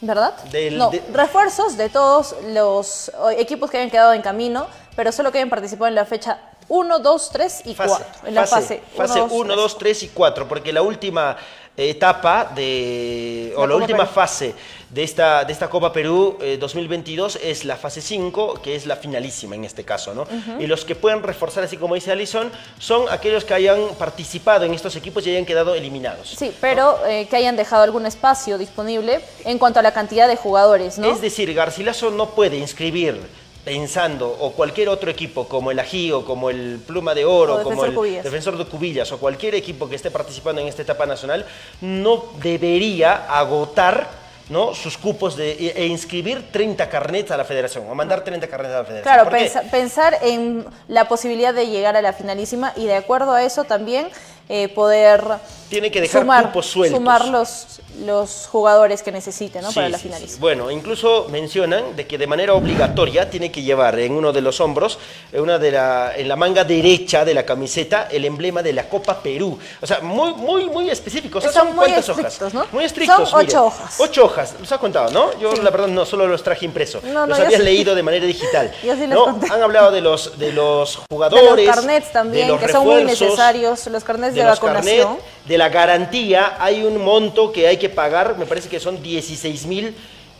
[0.00, 0.34] ¿verdad?
[0.50, 5.12] Del- no, de- refuerzos de todos los o, equipos que hayan quedado en camino, pero
[5.12, 8.28] solo que hayan participado en la fecha 1, 2, 3 y Fase, 4.
[8.28, 11.36] En la fase fase 1, 1, 2, 3 y 4, porque la última
[11.76, 14.14] etapa de, o La Copa última Perú.
[14.14, 14.54] fase
[14.88, 18.96] de esta, de esta Copa Perú eh, 2022 es la fase 5, que es la
[18.96, 20.26] finalísima en este caso, ¿no?
[20.58, 24.72] Y los que pueden reforzar, así como dice Alison, son aquellos que hayan participado en
[24.72, 26.30] estos equipos y hayan quedado eliminados.
[26.30, 30.36] Sí, pero eh, que hayan dejado algún espacio disponible en cuanto a la cantidad de
[30.36, 31.10] jugadores, ¿no?
[31.10, 33.20] Es decir, Garcilaso no puede inscribir
[33.66, 37.62] pensando o cualquier otro equipo como el Ají o como el Pluma de Oro, O
[37.64, 38.22] como el Cubillas.
[38.22, 41.44] Defensor de Cubillas o cualquier equipo que esté participando en esta etapa nacional,
[41.80, 44.06] no debería agotar
[44.50, 44.72] ¿no?
[44.72, 48.72] sus cupos de, e, e inscribir 30 carnets a la federación o mandar 30 carnets
[48.72, 49.26] a la federación.
[49.32, 53.64] Claro, pensar en la posibilidad de llegar a la finalísima y de acuerdo a eso
[53.64, 54.06] también
[54.48, 55.24] eh, poder
[55.68, 56.96] Tiene que dejar sumar, cupos sueltos.
[56.96, 59.68] sumar los, los jugadores que necesite ¿no?
[59.68, 60.10] Sí, para la sí.
[60.38, 64.60] Bueno, incluso mencionan de que de manera obligatoria tiene que llevar en uno de los
[64.60, 64.98] hombros,
[65.32, 68.88] en, una de la, en la manga derecha de la camiseta, el emblema de la
[68.88, 69.58] Copa Perú.
[69.80, 71.38] O sea, muy, muy, muy específico.
[71.38, 72.54] O sea, Son cuántas estrictos, hojas.
[72.54, 72.66] ¿no?
[72.72, 73.30] Muy estrictos.
[73.30, 73.50] Son mire.
[73.50, 74.00] ocho hojas.
[74.00, 74.54] Ocho hojas.
[74.60, 75.38] Los ha contado, ¿no?
[75.38, 77.00] Yo la verdad no solo los traje impreso.
[77.04, 77.64] No, no, los yo había sí.
[77.64, 78.72] leído de manera digital.
[78.82, 79.24] Yo sí les ¿no?
[79.24, 79.52] conté.
[79.52, 81.66] Han hablado de los, de los De jugadores.
[81.66, 85.16] los carnets también, de los que son muy necesarios, los carnets de, los vacunación.
[85.16, 89.02] carnet, de la garantía, hay un monto que hay que pagar, me parece que son
[89.02, 89.94] 16 mil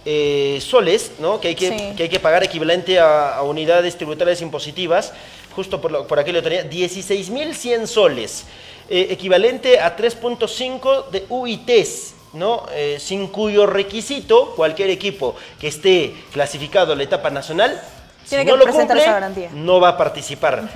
[0.04, 1.40] eh, soles, ¿no?
[1.40, 1.94] Que hay que, Sí.
[1.96, 5.12] que hay que pagar equivalente a, a unidades tributarias impositivas,
[5.54, 8.44] justo por, lo- por aquí lo tenía, 16 mil 100 soles,
[8.88, 12.12] eh, equivalente a 3.5 de UITs.
[12.32, 12.66] ¿no?
[12.72, 17.80] Eh, sin cuyo requisito cualquier equipo que esté clasificado a la etapa nacional,
[18.28, 19.48] Tiene si que no lo cumple, esa garantía.
[19.54, 20.68] no va a participar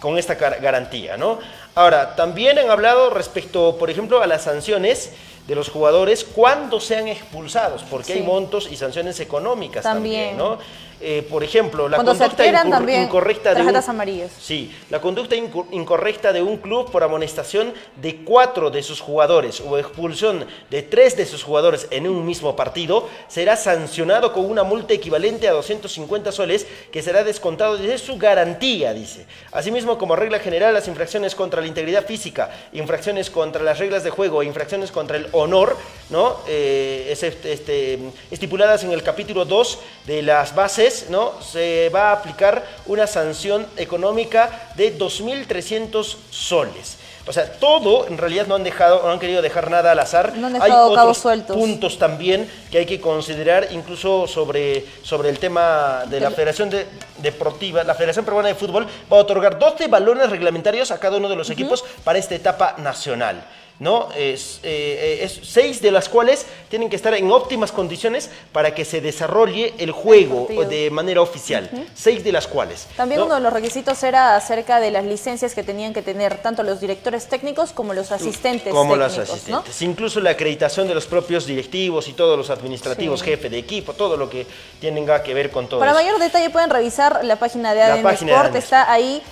[0.00, 1.38] con esta gar- garantía, ¿no?
[1.74, 5.10] Ahora, también han hablado respecto, por ejemplo, a las sanciones
[5.46, 8.18] de los jugadores cuando sean expulsados, porque Sí.
[8.18, 10.36] hay montos y sanciones económicas también, También.
[10.36, 10.58] ¿no?
[11.02, 14.30] Eh, por ejemplo, la Cuando conducta incor- incorrecta de un, tarjetas amarillas.
[14.38, 19.60] Sí, la conducta inco- incorrecta de un club por amonestación de cuatro de sus jugadores
[19.62, 24.62] o expulsión de tres de sus jugadores en un mismo partido será sancionado con una
[24.62, 29.24] multa equivalente a 250 soles que será descontado de su garantía, dice.
[29.52, 34.10] Asimismo, como regla general, las infracciones contra la integridad física, infracciones contra las reglas de
[34.10, 35.78] juego, e infracciones contra el honor,
[36.10, 36.36] ¿no?
[36.46, 37.98] Eh, es este- este,
[38.30, 41.32] estipuladas en el capítulo 2 de las bases, ¿no?
[41.42, 46.96] Se va a aplicar una sanción económica de 2.300 soles.
[47.26, 50.32] O sea, todo en realidad no han dejado, no han querido dejar nada al azar.
[50.36, 51.54] No han Hay cabos otros sueltos.
[51.56, 56.86] puntos también que hay que considerar, incluso sobre, sobre el tema de la Federación de-
[57.18, 57.84] Deportiva.
[57.84, 61.36] La Federación Peruana de Fútbol va a otorgar 12 balones reglamentarios a cada uno de
[61.36, 63.44] los equipos para esta etapa nacional.
[63.80, 64.08] ¿No?
[64.16, 68.84] Es, eh, es seis de las cuales tienen que estar en óptimas condiciones para que
[68.84, 71.68] se desarrolle el juego de manera oficial.
[71.94, 72.86] Seis de las cuales.
[72.96, 73.26] También ¿no?
[73.26, 76.80] uno de los requisitos era acerca de las licencias que tenían que tener tanto los
[76.80, 79.56] directores técnicos como los asistentes como los técnicos, ¿no?
[79.58, 79.82] asistentes.
[79.82, 83.26] Incluso la acreditación de los propios directivos y todos los administrativos, Sí.
[83.26, 84.46] jefe de equipo, todo lo que
[84.80, 86.00] tenga que ver con todo Para eso.
[86.00, 89.22] mayor detalle pueden revisar la página de La ADN página de Sport, ADN está ahí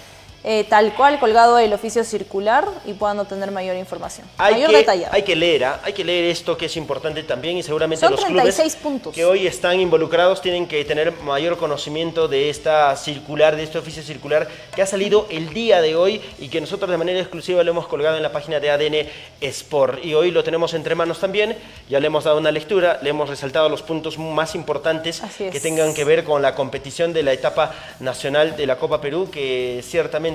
[0.45, 4.25] eh, tal cual colgado el oficio circular y puedan obtener mayor información.
[4.39, 5.07] Hay mayor que, detalle.
[5.11, 5.81] hay que leer, ¿ah?
[5.83, 9.15] hay que leer esto que es importante también y seguramente Son los 36 clubes puntos.
[9.15, 14.01] que hoy están involucrados tienen que tener mayor conocimiento de esta circular, de este oficio
[14.03, 14.47] circular
[14.77, 17.89] que ha salido el día de hoy y que nosotros de manera exclusiva lo hemos
[17.89, 19.09] colgado en la página de ADN
[19.41, 21.57] Sport y hoy lo tenemos entre manos también,
[21.89, 25.51] ya le hemos dado una lectura, le hemos resaltado los puntos más importantes es.
[25.51, 29.29] que tengan que ver con la competición de la etapa nacional de la Copa Perú
[29.33, 30.28] que ciertamente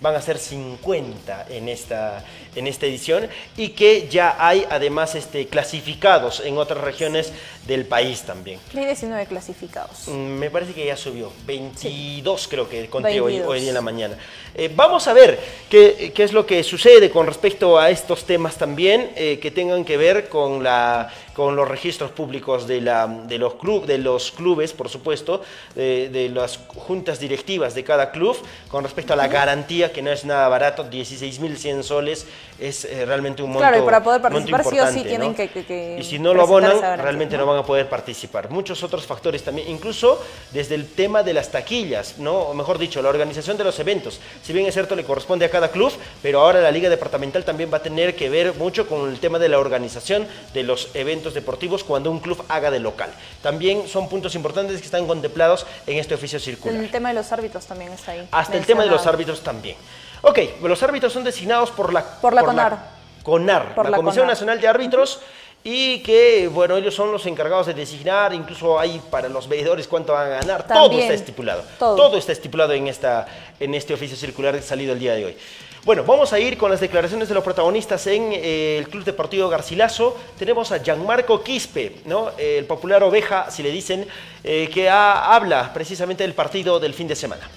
[0.00, 2.24] van a ser 50 en esta,
[2.56, 7.32] en esta edición y que ya hay además este, clasificados en otras regiones
[7.66, 8.60] del país también.
[8.74, 10.08] Hay 19 clasificados.
[10.08, 13.48] Mm, Me parece que ya subió, 22 creo que conté hoy, 22.
[13.50, 14.16] hoy día en la mañana.
[14.54, 15.38] Eh, vamos a ver
[15.68, 19.84] qué, qué es lo que sucede con respecto a estos temas también eh, que tengan
[19.84, 24.30] que ver con, la, con los registros públicos de, la, de, los, club, de los
[24.30, 25.42] clubes, por supuesto,
[25.74, 28.36] de, de las juntas directivas de cada club,
[28.68, 32.26] con respecto a la garantía, que no es nada barato, 16.100 soles
[32.58, 35.36] es eh, realmente un monto Claro, y para poder participar sí o sí tienen ¿no?
[35.36, 37.44] que- que- que Y si no lo abonan, realmente ¿no?
[37.44, 38.50] no van a poder participar.
[38.50, 42.32] Muchos otros factores también, incluso desde el tema de las taquillas, ¿no?
[42.34, 44.20] O mejor dicho, la organización de los eventos.
[44.42, 47.70] Si bien es cierto, le corresponde a cada club, pero ahora la Liga Departamental también
[47.72, 51.34] va a tener que ver mucho con el tema de la organización de los eventos
[51.34, 53.10] deportivos cuando un club haga de local.
[53.42, 56.76] También son puntos importantes que están contemplados en este oficio circular.
[56.80, 58.26] El tema de los árbitros también está ahí.
[58.30, 59.76] Hasta el tema de los árbitros también.
[60.22, 62.78] Ok, los árbitros son designados por la, Por la CONAR.
[63.22, 64.34] CONAR, Por la, la Comisión CONAR.
[64.34, 65.20] Nacional de Árbitros,
[65.64, 70.12] y que, bueno, ellos son los encargados de designar, incluso hay para los veedores cuánto
[70.12, 71.64] van a ganar, todo está estipulado.
[71.78, 72.16] todo.
[72.16, 73.26] está estipulado en, esta,
[73.58, 75.36] en este oficio circular salido el día de hoy.
[75.84, 79.48] Bueno, vamos a ir con las declaraciones de los protagonistas en eh, el Club Deportivo
[79.48, 80.16] Garcilaso.
[80.38, 82.30] Tenemos a Gianmarco Quispe, ¿no?
[82.38, 84.06] el popular oveja, si le dicen,
[84.44, 87.48] eh, que ha- habla precisamente del partido del fin de semana.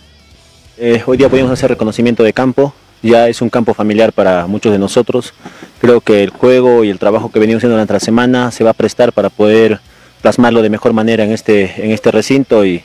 [0.77, 4.71] Eh, hoy día pudimos hacer reconocimiento de campo, ya es un campo familiar para muchos
[4.71, 5.33] de nosotros.
[5.79, 8.71] Creo que el juego y el trabajo que venimos haciendo durante la semana se va
[8.71, 9.79] a prestar para poder
[10.21, 12.83] plasmarlo de mejor manera en este, en este recinto y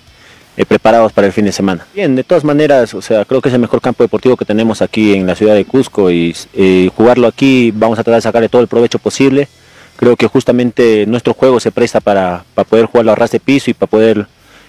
[0.57, 1.85] eh, preparados para el fin de semana.
[1.94, 4.83] Bien, de todas maneras, o sea, creo que es el mejor campo deportivo que tenemos
[4.83, 8.48] aquí en la ciudad de Cusco y eh, jugarlo aquí vamos a tratar de sacarle
[8.48, 9.48] todo el provecho posible.
[9.96, 13.70] Creo que justamente nuestro juego se presta para, para poder jugarlo a ras de piso
[13.70, 14.27] y para poder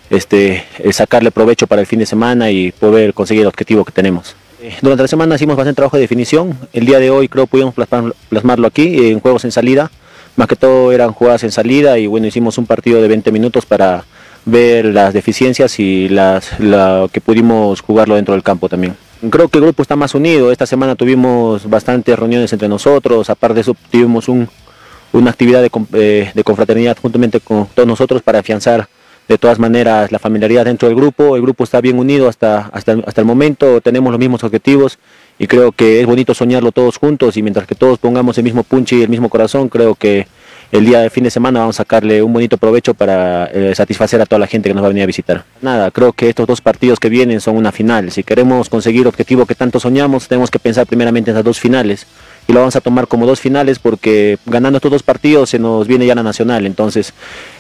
[0.10, 3.92] este, eh, sacarle provecho para el fin de semana y poder conseguir el objetivo que
[3.92, 4.36] tenemos.
[4.62, 6.58] Eh, Durante la semana hicimos bastante trabajo de definición.
[6.74, 9.92] El día de hoy creo pudimos plasmar- plasmarlo aquí eh, en juegos en salida.
[10.36, 13.66] Más que todo eran jugadas en salida y bueno, hicimos un partido de 20 minutos
[13.66, 14.04] para
[14.44, 18.96] ver las deficiencias y las, la, que pudimos jugarlo dentro del campo también.
[19.30, 20.52] Creo que el grupo está más unido.
[20.52, 23.30] Esta semana tuvimos bastantes reuniones entre nosotros.
[23.30, 24.48] Aparte de eso, tuvimos un,
[25.14, 28.88] una actividad de, eh, de confraternidad juntamente con todos nosotros para afianzar
[29.28, 31.36] de todas maneras la familiaridad dentro del grupo.
[31.36, 35.00] El grupo está bien unido hasta, hasta, hasta el momento, tenemos los mismos objetivos
[35.38, 38.64] y creo que es bonito soñarlo todos juntos y mientras que todos pongamos el mismo
[38.64, 40.28] punch y el mismo corazón, creo que
[40.72, 44.22] el día de fin de semana vamos a sacarle un bonito provecho para eh, satisfacer
[44.22, 45.44] a toda la gente que nos va a venir a visitar.
[45.62, 48.12] Nada, creo que estos dos partidos que vienen son una final.
[48.12, 51.60] Si queremos conseguir el objetivo que tanto soñamos, tenemos que pensar primeramente en las dos
[51.60, 52.08] finales
[52.48, 55.88] y lo vamos a tomar como dos finales porque ganando estos dos partidos se nos
[55.88, 56.66] viene ya la nacional.
[56.66, 57.14] Entonces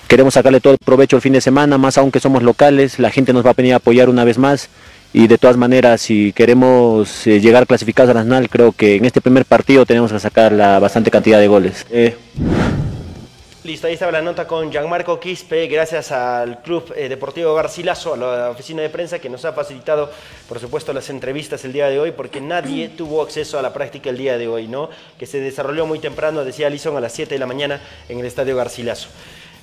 [0.07, 3.11] queremos sacarle todo el provecho el fin de semana, más aún que somos locales, la
[3.11, 4.69] gente nos va a venir a apoyar una vez más.
[5.13, 9.05] Y de todas maneras, si queremos eh, llegar clasificados a la nacional, creo que en
[9.05, 11.85] este primer partido tenemos que sacar la bastante cantidad de goles.
[11.89, 12.17] Eh,
[13.65, 18.17] Listo, ahí estaba la nota con Gianmarco Quispe, gracias al Club eh, Deportivo Garcilaso, a
[18.17, 20.12] la oficina de prensa que nos ha facilitado,
[20.47, 24.12] por supuesto, las entrevistas el día de hoy, porque nadie tuvo acceso a la práctica
[24.12, 24.89] el día de hoy, ¿no?
[25.17, 28.25] Que se desarrolló muy temprano, decía Alison, a las 7 de la mañana en el
[28.28, 29.10] Estadio Garcilaso.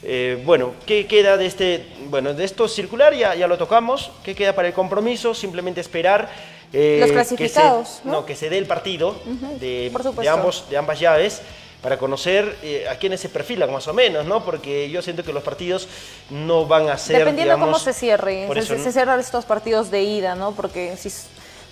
[0.02, 3.14] Eh, bueno, ¿qué queda de este, bueno, de esto circular?
[3.14, 4.10] Ya, ya lo tocamos.
[4.24, 5.32] ¿Qué queda para el compromiso?
[5.32, 6.28] Simplemente esperar.
[6.72, 8.26] eh, Los que clasificados, se- ¿no?
[8.26, 9.14] que se dé el partido
[9.60, 9.92] de,
[10.28, 11.40] ambos de ambas llaves
[11.82, 14.44] para conocer eh, a quiénes se perfilan más o menos, ¿no?
[14.44, 15.88] Porque yo siento que los partidos
[16.30, 19.90] no van a ser, Dependiendo digamos, cómo se cierre, se, eso, se cierran estos partidos
[19.90, 20.52] de ida, ¿no?
[20.52, 21.10] Porque si,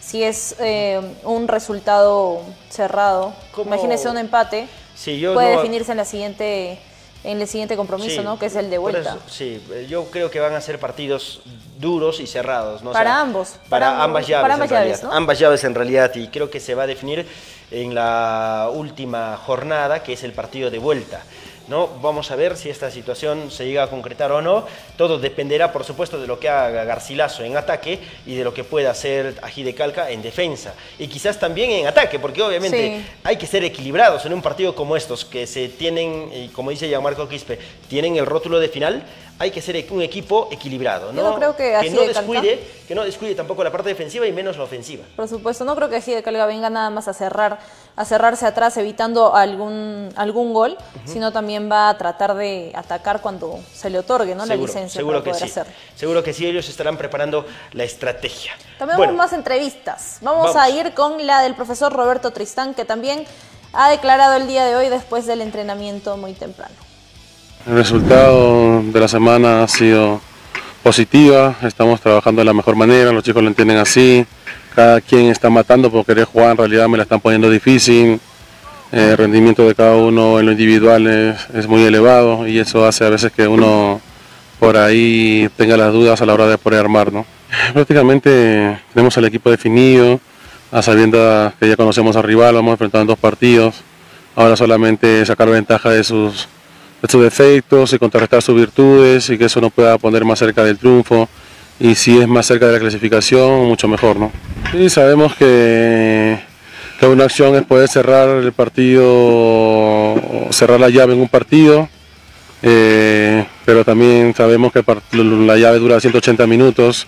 [0.00, 3.68] si es eh, un resultado cerrado, ¿Cómo?
[3.72, 6.78] imagínese un empate, Sí, yo puede no- definirse en la siguiente
[7.22, 8.38] en el siguiente compromiso, Sí, ¿no?
[8.38, 9.00] Que es el de vuelta.
[9.00, 11.40] eso, sí, yo creo que van a ser partidos
[11.78, 12.90] duros y cerrados, ¿no?
[12.90, 15.10] O Para sea, ambos, Para, para- ambas llaves, para ambas en llaves, realidad.
[15.10, 15.16] ¿no?
[15.16, 17.26] Ambas llaves en realidad y creo que se va a definir
[17.70, 21.22] en la última jornada, que es el partido de vuelta.
[21.70, 21.86] ¿No?
[22.02, 24.66] Vamos a ver si esta situación se llega a concretar o no.
[24.96, 28.64] Todo dependerá, por supuesto, de lo que haga Garcilaso en ataque y de lo que
[28.64, 30.74] pueda hacer Ají de Calca en defensa.
[30.98, 33.06] Y quizás también en ataque, porque obviamente Sí.
[33.22, 37.28] hay que ser equilibrados en un partido como estos, que se tienen, como dice Gianmarco
[37.28, 39.04] Quispe, tienen el rótulo de final.
[39.40, 41.22] Hay que ser un equipo equilibrado, ¿no?
[41.22, 43.88] Yo no creo que Ají no de Calca- descuide, que no descuide tampoco la parte
[43.88, 45.02] defensiva y menos la ofensiva.
[45.16, 47.58] Por supuesto, no creo que Ají de Calga venga nada más a cerrar,
[47.96, 50.76] a cerrarse atrás evitando algún, algún gol,
[51.06, 54.44] sino también va a tratar de atacar cuando se le otorgue ¿no?
[54.44, 55.50] la Seguro, licencia seguro para que poder sí.
[55.58, 55.72] hacerlo.
[55.96, 58.52] Seguro que sí, ellos estarán preparando la estrategia.
[58.78, 60.18] También Bueno, vamos más entrevistas.
[60.20, 60.56] Vamos, Vamos.
[60.62, 63.24] a ir con la del profesor Roberto Tristán, que también
[63.72, 66.74] ha declarado el día de hoy después del entrenamiento muy temprano.
[67.66, 70.20] El resultado de la semana ha sido
[70.82, 74.24] positiva, estamos trabajando de la mejor manera, los chicos lo entienden así,
[74.74, 78.18] cada quien está matando por querer jugar, en realidad me la están poniendo difícil,
[78.92, 83.04] el rendimiento de cada uno en lo individual es, es muy elevado y eso hace
[83.04, 84.00] a veces que uno
[84.58, 87.12] por ahí tenga las dudas a la hora de poder armar.
[87.12, 87.26] ¿no?
[87.74, 90.18] Prácticamente tenemos el equipo definido,
[90.72, 93.82] a sabiendas que ya conocemos al rival, vamos enfrentando en dos partidos,
[94.34, 96.48] ahora solamente sacar ventaja de sus
[97.08, 100.78] sus defectos y contrarrestar sus virtudes y que eso nos pueda poner más cerca del
[100.78, 101.28] triunfo
[101.80, 104.30] y si es más cerca de la clasificación, mucho mejor, ¿no?
[104.74, 106.38] Y sabemos que,
[107.00, 110.14] que una acción es poder cerrar el partido,
[110.50, 111.88] cerrar la llave en un partido,
[112.62, 117.06] eh, pero también sabemos que la llave dura 180 minutos,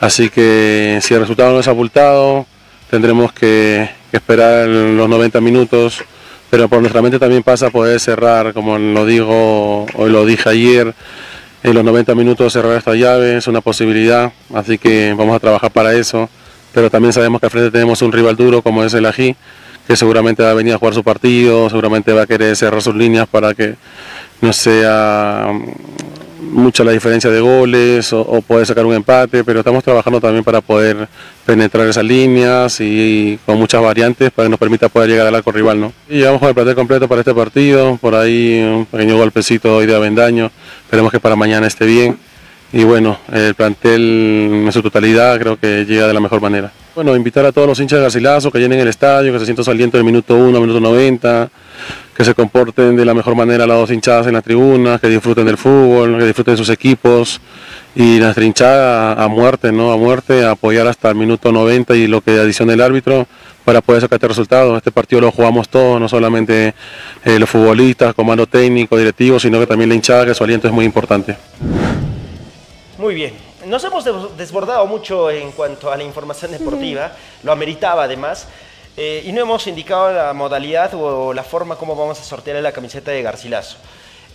[0.00, 2.46] así que si el resultado no es abultado,
[2.90, 6.02] tendremos que esperar los 90 minutos,
[6.50, 10.94] pero por nuestra mente también pasa poder cerrar, como lo digo, hoy lo dije ayer,
[11.62, 15.70] en los 90 minutos cerrar esta llave es una posibilidad, así que vamos a trabajar
[15.70, 16.28] para eso,
[16.72, 19.34] pero también sabemos que al frente tenemos un rival duro como es el Ají,
[19.86, 22.94] que seguramente va a venir a jugar su partido, seguramente va a querer cerrar sus
[22.94, 23.76] líneas para que
[24.40, 25.48] no sea
[26.50, 30.44] mucha la diferencia de goles o, o poder sacar un empate, pero estamos trabajando también
[30.44, 31.08] para poder
[31.44, 35.52] penetrar esas líneas y, con muchas variantes para que nos permita poder llegar al arco
[35.52, 35.80] rival.
[35.80, 35.92] ¿no?
[36.08, 39.86] Y llegamos con el plantel completo para este partido, por ahí un pequeño golpecito hoy
[39.86, 40.50] de Avendaño,
[40.84, 42.18] esperemos que para mañana esté bien.
[42.72, 46.72] Y bueno, el plantel en su totalidad creo que llega de la mejor manera.
[46.96, 49.64] Bueno, invitar a todos los hinchas de Garcilaso que llenen el estadio, que se sientan
[49.64, 51.48] saliendo del minuto 1 al minuto 90,
[52.16, 55.44] que se comporten de la mejor manera las dos hinchadas en las tribunas, que disfruten
[55.46, 57.40] del fútbol, que disfruten de sus equipos
[57.94, 59.92] y nuestra hinchada a muerte, ¿no?
[59.92, 63.26] A muerte, a apoyar hasta el minuto 90 y lo que adicione el árbitro
[63.64, 64.76] para poder sacar este resultado.
[64.76, 66.74] Este partido lo jugamos todos, no solamente
[67.24, 70.72] eh, los futbolistas, comando técnico, directivo, sino que también la hinchada, que su aliento es
[70.72, 71.36] muy importante.
[72.98, 73.32] Muy bien.
[73.66, 77.12] Nos hemos des- desbordado mucho en cuanto a la información deportiva,
[77.42, 78.46] lo ameritaba además,
[78.96, 82.72] eh, y no hemos indicado la modalidad o la forma como vamos a sortear la
[82.72, 83.76] camiseta de Garcilaso.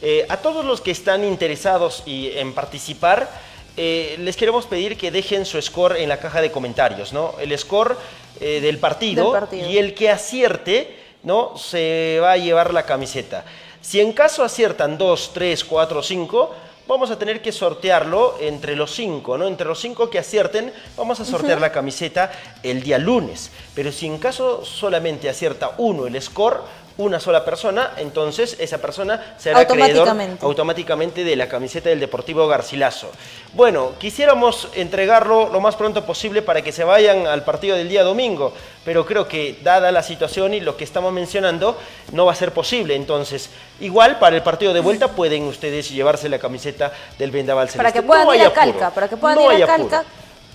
[0.01, 3.29] Eh, a todos los que están interesados y en participar,
[3.77, 7.35] eh, les queremos pedir que dejen su score en la caja de comentarios, ¿no?
[7.39, 7.97] El score
[8.39, 9.69] del, partido, Del partido.
[9.69, 11.57] y el que acierte, ¿no?
[11.57, 13.45] Se va a llevar la camiseta.
[13.81, 16.55] Si en caso aciertan 2, 3, 4, 5,
[16.87, 19.47] vamos a tener que sortearlo entre los 5, ¿no?
[19.47, 22.31] Entre los 5 que acierten, vamos a sortear la camiseta
[22.63, 23.51] el día lunes.
[23.73, 26.61] Pero si en caso solamente acierta uno el score,
[27.01, 30.45] una sola persona, entonces esa persona será acreedor Automáticamente.
[30.45, 33.11] automáticamente de la camiseta del Deportivo Garcilaso.
[33.53, 38.03] Bueno, quisiéramos entregarlo lo más pronto posible para que se vayan al partido del día
[38.03, 38.53] domingo,
[38.85, 41.77] pero creo que dada la situación y lo que estamos mencionando,
[42.11, 42.95] no va a ser posible.
[42.95, 47.77] Entonces, igual para el partido de vuelta pueden ustedes llevarse la camiseta del Vendaval Celeste.
[47.77, 50.03] Para que puedan No ir a Calca, apuro, para que puedan no ir a apuro.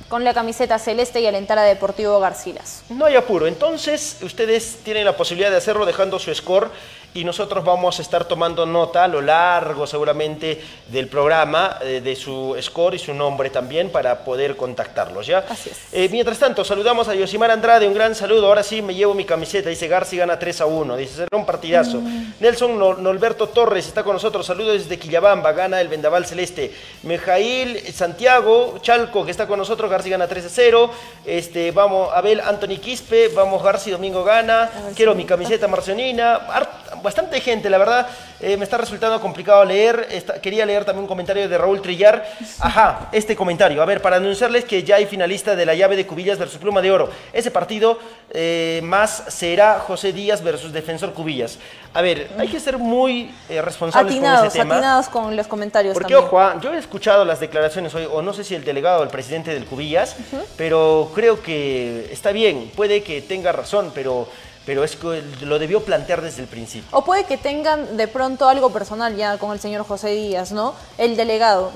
[0.09, 2.85] Con la camiseta celeste y alentar a Deportivo Garcilas.
[2.88, 3.49] No hay apuro.
[3.49, 6.71] Entonces, ustedes tienen la posibilidad de hacerlo dejando su score
[7.16, 12.14] y nosotros vamos a estar tomando nota a lo largo, seguramente, del programa, eh, de
[12.14, 15.38] su score y su nombre también para poder contactarlos, ¿ya?
[15.49, 15.78] Así es.
[15.93, 18.47] Eh, mientras tanto, saludamos a Yosimar Andrade, un gran saludo.
[18.49, 19.70] Ahora sí me llevo mi camiseta.
[19.70, 20.97] Dice Garci gana 3 a 1.
[20.97, 22.03] Dice será un partidazo.
[22.38, 24.45] Nelson Nor- Norberto Torres está con nosotros.
[24.45, 25.53] Saludos desde Quillabamba.
[25.53, 26.74] Gana el Vendaval Celeste.
[27.03, 29.91] Mejail Santiago Chalco que está con nosotros.
[29.91, 30.91] Garci gana 3 a 0.
[31.24, 33.28] Este, vamos, Abel Anthony Quispe.
[33.28, 34.70] Vamos, Garci Domingo gana.
[34.84, 36.41] ver Quiero mi camiseta marcionina.
[37.03, 38.07] Bastante gente, la verdad.
[38.41, 40.07] eh, me está resultando complicado leer.
[40.43, 42.24] Quería leer también un comentario de Raúl Trillar.
[42.61, 43.82] Ajá, este comentario.
[43.82, 46.82] A ver, para anunciarles que ya hay finalista de la llave de Cubillas versus Pluma
[46.82, 47.11] de Oro.
[47.32, 47.99] Ese partido
[48.30, 51.59] eh, más será José Díaz versus Defensor Cubillas.
[51.95, 54.74] A ver, hay que ser muy eh, responsables con ese tema.
[54.74, 56.26] atinados con los comentarios Porque, también.
[56.28, 59.03] ojo, ah, yo he escuchado las declaraciones hoy, o no sé si el delegado o
[59.03, 60.16] el presidente del Cubillas,
[60.57, 64.28] pero creo que está bien, puede que tenga razón, pero
[64.67, 66.89] pero es que lo debió plantear desde el principio.
[66.91, 70.75] O puede que tengan de pronto algo personal ya con el señor José Díaz, ¿no?
[70.99, 71.71] El delegado.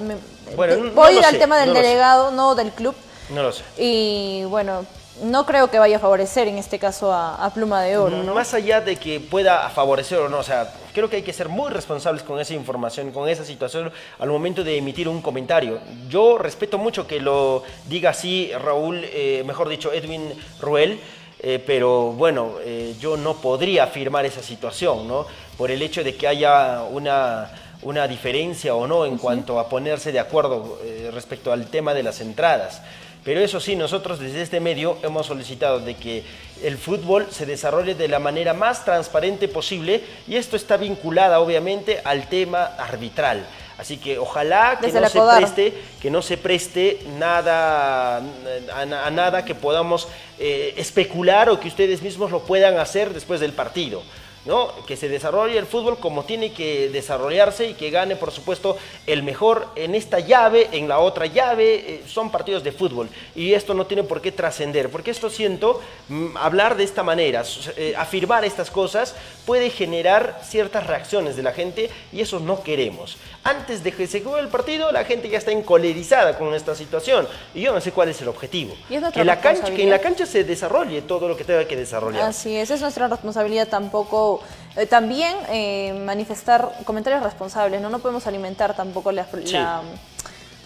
[0.56, 2.94] Bueno, voy no al sé, tema del no delegado, no del club.
[3.30, 3.62] No lo sé.
[3.78, 4.84] Y bueno,
[5.22, 8.34] no creo que vaya a favorecer en este caso a, a Pluma de Oro, ¿no?
[8.34, 11.48] Más allá de que pueda favorecer o no, o sea, creo que hay que ser
[11.48, 15.78] muy responsables con esa información, con esa situación al momento de emitir un comentario.
[16.08, 21.00] Yo respeto mucho que lo diga así Raúl, eh, mejor dicho, Edwin Ruel,
[21.42, 25.26] eh, pero bueno, eh, yo no podría afirmar esa situación, ¿no?
[25.56, 27.50] Por el hecho de que haya una,
[27.82, 32.02] una diferencia o no en cuanto a ponerse de acuerdo eh, respecto al tema de
[32.02, 32.82] las entradas.
[33.24, 36.24] Pero eso sí, nosotros desde este medio hemos solicitado de que
[36.62, 42.00] el fútbol se desarrolle de la manera más transparente posible y esto está vinculada obviamente
[42.04, 43.46] al tema arbitral.
[43.80, 49.06] Así que ojalá que Desde no se preste, que no se preste nada a, na-
[49.06, 50.06] a nada que podamos
[50.38, 54.02] eh, especular o que ustedes mismos lo puedan hacer después del partido.
[54.46, 54.72] ¿no?
[54.86, 58.74] Que se desarrolle el fútbol como tiene que desarrollarse y que gane, por supuesto,
[59.06, 61.74] el mejor en esta llave, en la otra llave.
[61.74, 65.82] eh, son partidos de fútbol y esto no tiene por qué trascender, porque esto siento,
[66.08, 67.42] mm, hablar de esta manera,
[67.76, 69.14] eh, afirmar estas cosas
[69.50, 73.16] puede generar ciertas reacciones de la gente y eso no queremos.
[73.42, 77.26] Antes de que se juegue el partido, la gente ya está encolerizada con esta situación
[77.52, 78.76] y yo no sé cuál es el objetivo.
[78.88, 81.64] Y es que, la cancha, que en la cancha se desarrolle todo lo que tenga
[81.66, 82.22] que desarrollar.
[82.28, 84.40] Así es, es nuestra responsabilidad tampoco,
[84.76, 87.90] eh, también eh, manifestar comentarios responsables, ¿no?
[87.90, 89.54] No podemos alimentar tampoco la, Sí.
[89.54, 89.82] la-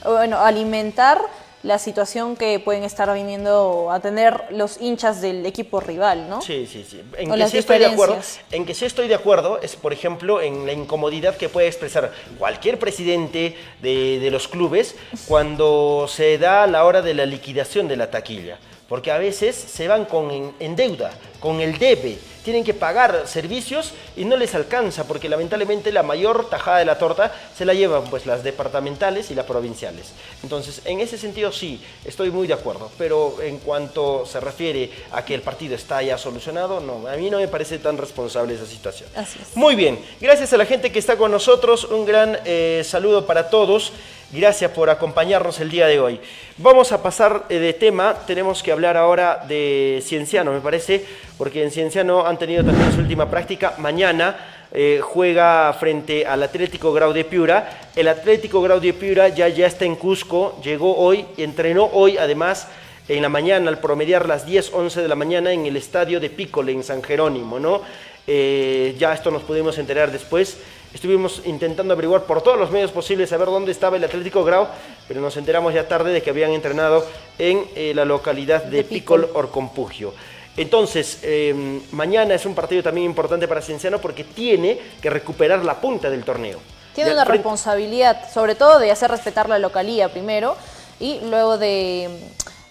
[0.04, 1.22] bueno, alimentar
[1.64, 6.42] la situación que pueden estar viniendo a tener los hinchas del equipo rival, ¿no?
[6.42, 7.02] Sí, sí, sí.
[7.16, 8.18] En O que sí estoy de acuerdo.
[8.52, 12.12] En que sí estoy de acuerdo es, por ejemplo, en la incomodidad que puede expresar
[12.38, 14.94] cualquier presidente de, de los clubes
[15.26, 18.58] cuando se da la hora de la liquidación de la taquilla.
[18.86, 23.26] Porque a veces se van con en, en deuda, con el debe, tienen que pagar
[23.26, 27.74] servicios y no les alcanza, porque lamentablemente la mayor tajada de la torta se la
[27.74, 30.12] llevan pues las departamentales y las provinciales.
[30.42, 35.24] Entonces, en ese sentido sí, estoy muy de acuerdo, pero en cuanto se refiere a
[35.24, 38.66] que el partido está ya solucionado, no, a mí no me parece tan responsable esa
[38.66, 39.08] situación.
[39.16, 39.56] Así es.
[39.56, 43.48] Muy bien, gracias a la gente que está con nosotros, un gran eh, saludo para
[43.48, 43.92] todos.
[44.34, 46.18] Gracias por acompañarnos el día de hoy.
[46.58, 51.04] Vamos a pasar eh, de tema, tenemos que hablar ahora de Cienciano, me parece,
[51.38, 53.74] porque en Cienciano han tenido también su última práctica.
[53.78, 54.36] Mañana
[54.72, 57.78] eh, juega frente al Atlético Grau de Piura.
[57.94, 62.66] El Atlético Grau de Piura ya, ya está en Cusco, llegó hoy, entrenó hoy además
[63.06, 66.28] en la mañana, al promediar las 10, 11 de la mañana en el estadio de
[66.28, 67.82] Pícole, en San Jerónimo, ¿no?
[68.26, 70.58] Eh, ya esto nos pudimos enterar después.
[70.94, 74.68] Estuvimos intentando averiguar por todos los medios posibles saber dónde estaba el Atlético Grau,
[75.08, 77.04] pero nos enteramos ya tarde de que habían entrenado
[77.38, 79.28] en eh, la localidad de, De Picol.
[79.34, 80.14] Orcompugio.
[80.56, 85.80] Entonces, eh, mañana es un partido también importante para Cienciano porque tiene que recuperar la
[85.80, 86.60] punta del torneo.
[86.94, 90.54] Tiene una frente- responsabilidad, sobre todo de hacer respetar la localía primero
[91.00, 92.08] y luego de,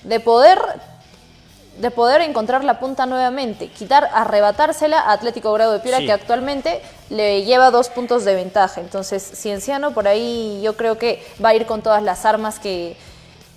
[0.03, 0.59] de poder
[1.78, 6.05] de poder encontrar la punta nuevamente, quitar, arrebatársela a Atlético Grado de Piura, Sí.
[6.05, 8.80] que actualmente le lleva dos puntos de ventaja.
[8.80, 12.95] Entonces, Cienciano por ahí yo creo que va a ir con todas las armas que,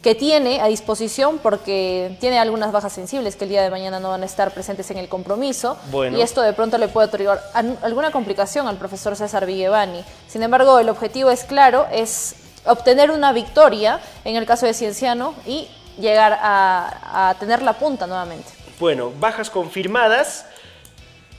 [0.03, 4.11] que tiene a disposición, porque tiene algunas bajas sensibles que el día de mañana no
[4.11, 5.77] van a estar presentes en el compromiso.
[5.91, 6.17] Bueno.
[6.17, 7.43] Y esto de pronto le puede otorgar
[7.83, 10.05] alguna complicación al profesor César Villevani.
[10.29, 15.35] Sin embargo, el objetivo es claro, es obtener una victoria en el caso de Cienciano
[15.45, 15.69] y
[15.99, 18.51] llegar a, a tener la punta nuevamente.
[18.79, 20.47] Bueno, bajas confirmadas.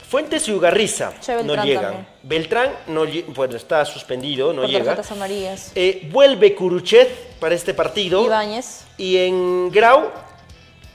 [0.09, 1.11] Fuentes y Ugarriza
[1.43, 1.83] no llegan.
[1.83, 2.07] también.
[2.23, 3.03] Beltrán no,
[3.35, 4.97] bueno, está suspendido, no por llega.
[5.11, 5.71] amarillas.
[5.75, 8.23] Eh, vuelve Curuchet para este partido.
[8.23, 8.85] Ibáñez.
[8.97, 10.09] Y en Grau,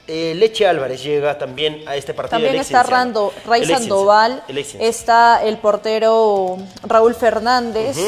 [0.09, 2.41] eh, Leche Álvarez llega también a este partido.
[2.41, 2.83] También está.
[2.85, 4.45] Rando, Ray Sandoval,
[4.81, 7.99] está el portero Raúl Fernández,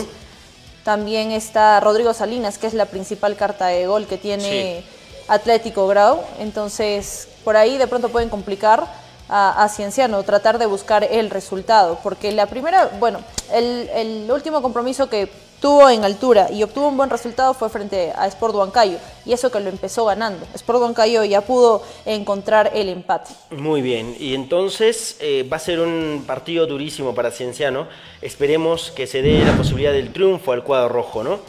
[0.85, 4.85] también está Rodrigo Salinas, que es la principal carta de gol que tiene
[5.29, 6.20] Atlético Grau.
[6.39, 8.87] Entonces, por ahí de pronto pueden complicar
[9.29, 13.20] a, a Cienciano, tratar de buscar el resultado, porque la primera, bueno,
[13.53, 15.29] el, último compromiso que
[15.61, 19.51] tuvo en altura y obtuvo un buen resultado fue frente a Sport Huancayo, y eso
[19.51, 20.47] que lo empezó ganando.
[20.55, 23.31] Sport Huancayo ya pudo encontrar el empate.
[23.51, 27.89] Muy bien, y entonces eh, va a ser un partido durísimo para Cienciano.
[28.20, 31.41] Esperemos que se dé la posibilidad del triunfo al cuadro rojo, ¿no?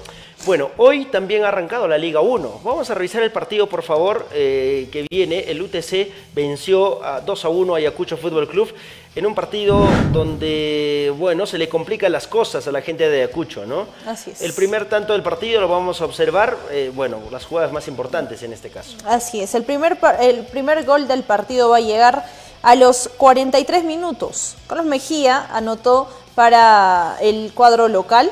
[0.45, 2.61] Bueno, hoy también ha arrancado la Liga 1.
[2.63, 5.39] Vamos a revisar el partido, por favor, eh, que viene.
[5.39, 8.71] El UTC venció a 2 a 1 a Ayacucho Fútbol Club
[9.15, 13.65] en un partido donde, bueno, se le complican las cosas a la gente de Ayacucho,
[13.65, 13.87] ¿no?
[14.05, 14.43] Así es.
[14.43, 18.43] El primer tanto del partido lo vamos a observar, eh, bueno, las jugadas más importantes
[18.43, 18.97] en este caso.
[19.03, 22.23] Así es, el primer, el primer gol del partido va a llegar
[22.61, 28.29] A los 43 minutos, Carlos Mejía anotó para el cuadro local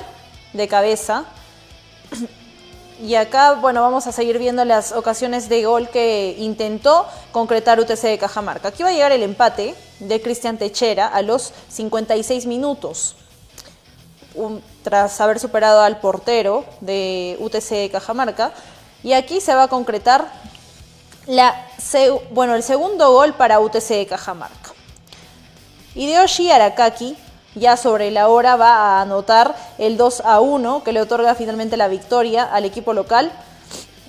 [0.53, 1.25] de cabeza.
[3.01, 8.01] Y acá, bueno, vamos a seguir viendo las ocasiones de gol que intentó concretar UTC
[8.01, 8.69] de Cajamarca.
[8.69, 13.15] Aquí va a llegar el empate de Cristian Techera a los 56 minutos.
[14.83, 18.53] tras haber superado al portero de UTC de Cajamarca.
[19.03, 20.31] Y aquí se va a concretar
[21.27, 21.67] la,
[22.31, 24.71] bueno, el segundo gol para UTC de Cajamarca.
[25.95, 27.17] Hideyoshi Arakaki
[27.55, 31.77] ya sobre la hora va a anotar el 2 a 1 que le otorga finalmente
[31.77, 33.31] la victoria al equipo local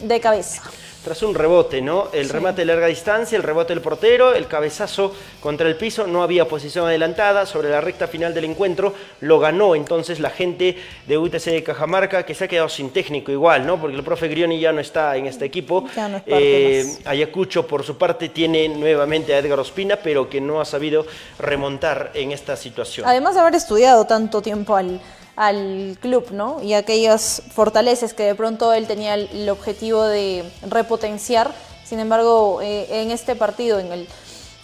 [0.00, 0.62] de cabeza
[1.04, 2.08] tras un rebote, ¿no?
[2.12, 6.22] El remate de larga distancia, el rebote del portero, el cabezazo contra el piso, no
[6.22, 10.76] había posición adelantada, sobre la recta final del encuentro lo ganó entonces la gente
[11.06, 13.78] de UTC de Cajamarca, que se ha quedado sin técnico igual, ¿no?
[13.78, 15.84] Porque el profe Grioni ya no está en este equipo.
[16.26, 21.06] Eh, Ayacucho, por su parte, tiene nuevamente a Edgar Ospina, pero que no ha sabido
[21.38, 23.06] remontar en esta situación.
[23.06, 25.00] Además de haber estudiado tanto tiempo al
[25.36, 26.62] al club, ¿no?
[26.62, 31.52] Y aquellas fortalezas que de pronto él tenía el, objetivo de repotenciar.
[31.84, 34.08] Sin embargo, eh, en este partido, en el,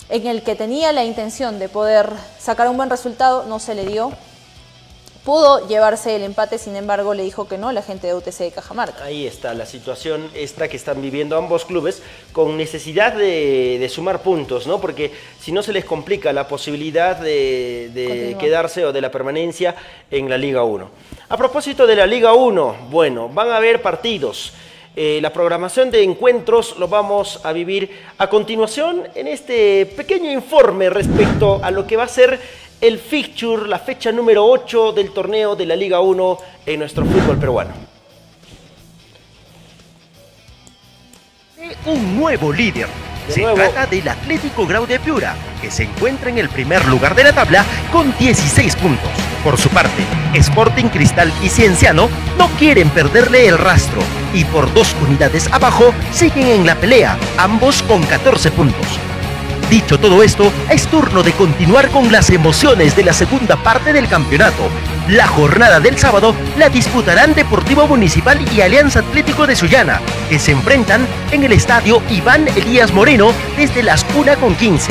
[0.09, 3.87] en el que tenía la intención de poder sacar un buen resultado, no se le
[3.87, 4.13] dio.
[5.31, 8.51] Pudo llevarse el empate, sin embargo, le dijo que no la gente de UTC de
[8.51, 9.05] Cajamarca.
[9.05, 12.03] Ahí está la situación esta que están viviendo ambos clubes
[12.33, 14.81] con necesidad de, sumar puntos, ¿no?
[14.81, 19.77] Porque si no se les complica la posibilidad de, quedarse o de la permanencia
[20.11, 20.91] en la Liga 1.
[21.29, 24.53] A propósito de la Liga 1, bueno, van a haber partidos.
[24.97, 30.91] Eh, la programación de encuentros lo vamos a vivir a continuación en este pequeño informe
[30.91, 32.41] respecto a lo que va a ser
[32.81, 37.39] el fixture, la fecha número 8 del torneo de la Liga 1 en nuestro fútbol
[37.39, 37.90] peruano.
[41.85, 42.89] Un nuevo líder.
[43.29, 47.25] se trata del Atlético Grau de Piura, que se encuentra en el primer lugar de
[47.25, 49.11] la tabla con 16 puntos.
[49.45, 50.05] Por su parte,
[50.35, 54.03] Sporting Cristal y Cienciano no quieren perderle el rastro
[54.35, 58.99] y por dos unidades abajo siguen en la pelea, ambos con 14 puntos.
[59.71, 64.09] Dicho todo esto, es turno de continuar con las emociones de la segunda parte del
[64.09, 64.69] campeonato.
[65.07, 70.51] La jornada del sábado la disputarán Deportivo Municipal y Alianza Atlético de Sullana, que se
[70.51, 74.89] enfrentan en el estadio Iván Elías Moreno desde las 1.15.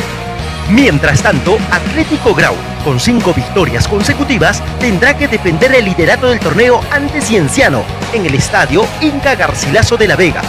[0.70, 2.56] Mientras tanto, Atlético Grau,
[2.86, 8.34] con cinco victorias consecutivas, tendrá que defender el liderato del torneo ante Cienciano en el
[8.34, 10.42] estadio Inca Garcilaso de la Vega,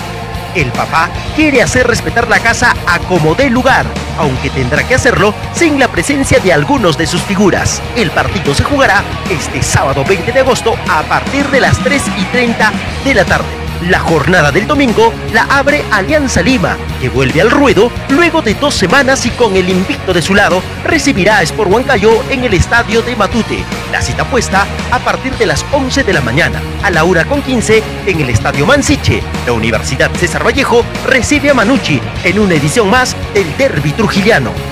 [0.54, 3.86] el papá quiere hacer respetar la casa a como dé lugar,
[4.18, 7.82] aunque tendrá que hacerlo sin la presencia de algunos de sus figuras.
[7.96, 12.24] El partido se jugará este sábado 20 de agosto a partir de las 3 y
[12.24, 12.72] 30
[13.04, 13.59] de la tarde.
[13.88, 18.74] La jornada del domingo la abre Alianza Lima, que vuelve al ruedo luego de dos
[18.74, 23.00] semanas y con el invicto de su lado recibirá a Sport Huancayo en el estadio
[23.00, 23.64] de Matute.
[23.90, 27.40] La cita puesta a partir de las 11 de la mañana, a la hora con
[27.40, 29.22] 15 en el estadio Mansiche.
[29.46, 34.69] La Universidad César Vallejo recibe a Manucci en una edición más del Derby Trujillano.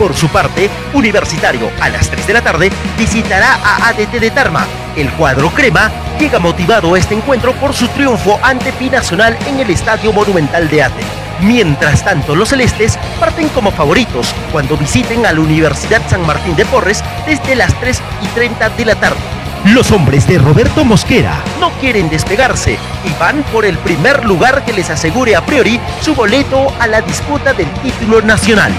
[0.00, 4.66] Por su parte, Universitario a las 3 de la tarde visitará a ADT de Tarma.
[4.96, 9.68] El cuadro crema llega motivado a este encuentro por su triunfo ante Pinacional en el
[9.68, 11.02] Estadio Monumental de Ate.
[11.42, 16.64] Mientras tanto, los celestes parten como favoritos cuando visiten a la Universidad San Martín de
[16.64, 19.20] Porres desde las 3 y 30 de la tarde.
[19.66, 24.72] Los hombres de Roberto Mosquera no quieren despegarse y van por el primer lugar que
[24.72, 28.72] les asegure a priori su boleto a la disputa del título nacional.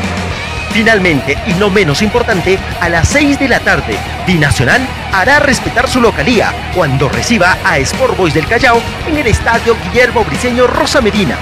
[0.73, 5.99] Finalmente, y no menos importante, a las 6 de la tarde, Binacional hará respetar su
[5.99, 11.37] localía cuando reciba a Sport Boys del Callao en el estadio Guillermo Briceño Rosa Medina.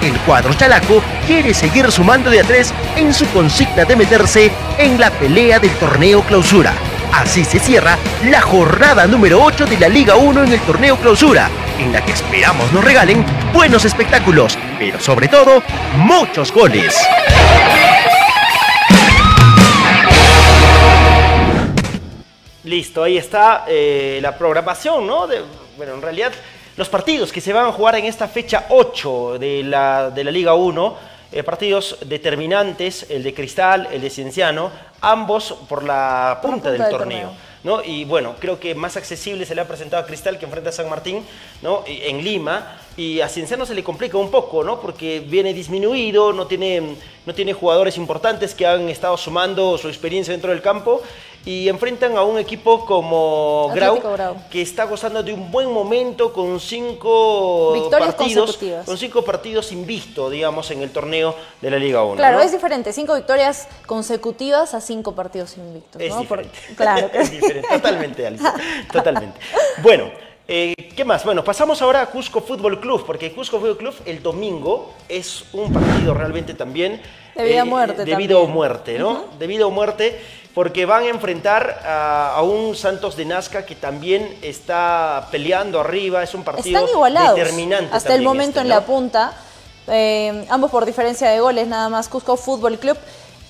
[0.00, 5.00] El cuadro chalaco quiere seguir sumando de a tres en su consigna de meterse en
[5.00, 6.72] la pelea del torneo clausura.
[7.12, 11.50] Así se cierra la jornada número 8 de la Liga 1 en el torneo clausura,
[11.78, 15.64] en la que esperamos nos regalen buenos espectáculos, pero sobre todo,
[15.96, 16.94] muchos goles.
[22.68, 25.26] Listo, ahí está eh, la programación, ¿no?
[25.26, 25.40] De,
[25.78, 26.32] bueno, en realidad
[26.76, 30.30] los partidos que se van a jugar en esta fecha 8 de la, de la
[30.30, 30.96] Liga 1,
[31.32, 37.32] eh, partidos determinantes, el de Cristal, el de Cienciano, ambos por la punta, del, torneo.
[37.64, 37.82] ¿no?
[37.82, 40.72] Y bueno, creo que más accesible se le ha presentado a Cristal que enfrenta a
[40.72, 41.24] San Martín
[41.62, 41.84] ¿no?
[41.86, 42.80] en Lima.
[42.98, 44.80] Y a Cienciano se le complica un poco, ¿no?
[44.80, 50.32] Porque viene disminuido, no tiene, no tiene jugadores importantes que han estado sumando su experiencia
[50.32, 51.00] dentro del campo.
[51.44, 54.00] Y enfrentan a un equipo como Grau,
[54.50, 58.84] que está gozando de un buen momento con cinco Victorias partidos, consecutivas.
[58.86, 62.16] con cinco partidos invisto, digamos, en el torneo de la Liga 1.
[62.16, 62.42] Claro, ¿no?
[62.44, 62.92] es diferente.
[62.92, 66.02] Cinco victorias consecutivas a cinco partidos invictos.
[66.02, 66.24] Es ¿no?
[66.24, 66.58] Por- diferente.
[66.76, 67.10] claro.
[67.10, 67.68] que es diferente.
[67.68, 68.52] Totalmente, Alison.
[68.92, 69.38] Totalmente.
[69.82, 70.10] Bueno,
[70.46, 71.24] eh, ¿qué más?
[71.24, 75.72] Bueno, pasamos ahora a Cusco Fútbol Club, porque Cusco Fútbol Club el domingo es un
[75.72, 77.00] partido realmente también.
[77.36, 79.24] eh, De vida o muerte De vida o muerte, ¿no?
[79.38, 80.20] De vida o muerte,
[80.58, 86.20] porque van a enfrentar a, a un Santos de Nazca que también está peleando arriba.
[86.24, 87.36] Es un partido Están igualados.
[87.36, 87.94] determinante.
[87.94, 88.74] Hasta el momento este, en ¿no?
[88.74, 89.32] la punta.
[89.86, 92.08] eh, ambos por diferencia de goles, nada más.
[92.08, 92.96] Cusco Fútbol Club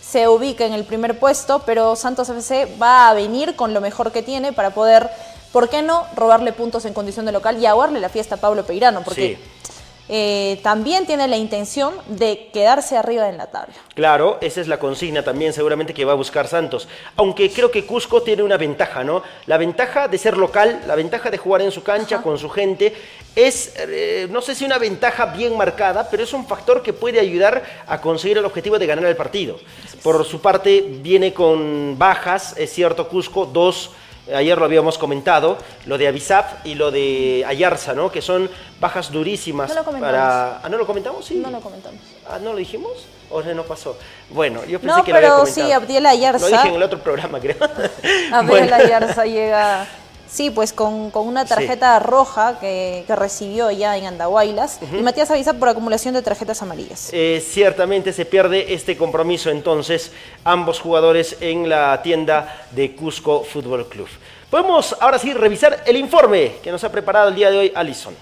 [0.02, 4.12] se ubica en el primer puesto, pero Santos FC va a venir con lo mejor
[4.12, 5.08] que tiene para poder,
[5.50, 8.66] ¿por qué no?, robarle puntos en condición de local y aguarle la fiesta a Pablo
[8.66, 9.72] Peirano, porque Sí.
[10.08, 13.74] Eh, también tiene la intención de quedarse arriba en la tabla.
[13.94, 16.88] Claro, esa es la consigna también seguramente que va a buscar Santos.
[17.16, 19.22] Aunque creo que Cusco tiene una ventaja, ¿no?
[19.46, 22.94] La ventaja de ser local, la ventaja de jugar en su cancha con su gente,
[23.36, 27.20] es, eh, no sé si una ventaja bien marcada, pero es un factor que puede
[27.20, 29.58] ayudar a conseguir el objetivo de ganar el partido.
[30.02, 33.90] Por su parte, viene con bajas, es cierto, Cusco, dos
[34.34, 38.10] Ayer lo habíamos comentado, lo de Avisap y lo de Ayarza, ¿no?
[38.12, 38.50] Que son
[38.80, 40.12] bajas durísimas No lo comentamos.
[40.14, 40.60] para...
[40.62, 41.24] ¿Ah, no lo comentamos?
[41.24, 41.36] Sí.
[41.36, 42.00] No lo comentamos.
[42.28, 42.92] Ah, ¿no lo dijimos?
[43.30, 43.96] ¿O no pasó?
[44.30, 45.66] Bueno, yo pensé No, que lo había pero comentado.
[45.66, 46.38] sí, Abdiel Ayarza.
[46.40, 47.56] Lo dije en el otro programa, creo.
[48.32, 48.74] Abdiel Bueno.
[48.76, 49.86] Ayarza llega,
[50.30, 54.80] sí, pues con, con una tarjeta roja que, que recibió ya en Andahuaylas.
[54.92, 57.10] Y Matías Avisa por acumulación de tarjetas amarillas.
[57.12, 60.12] Eh, ciertamente se pierde este compromiso entonces
[60.44, 64.08] ambos jugadores en la tienda de Cusco Fútbol Club.
[64.50, 68.14] Podemos ahora sí revisar el informe que nos ha preparado el día de hoy Alison.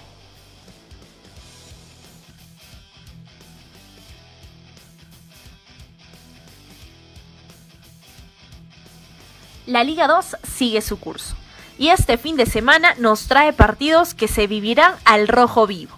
[9.67, 11.35] La Liga 2 sigue su curso.
[11.77, 15.95] Y este fin de semana nos trae partidos que se vivirán al rojo vivo.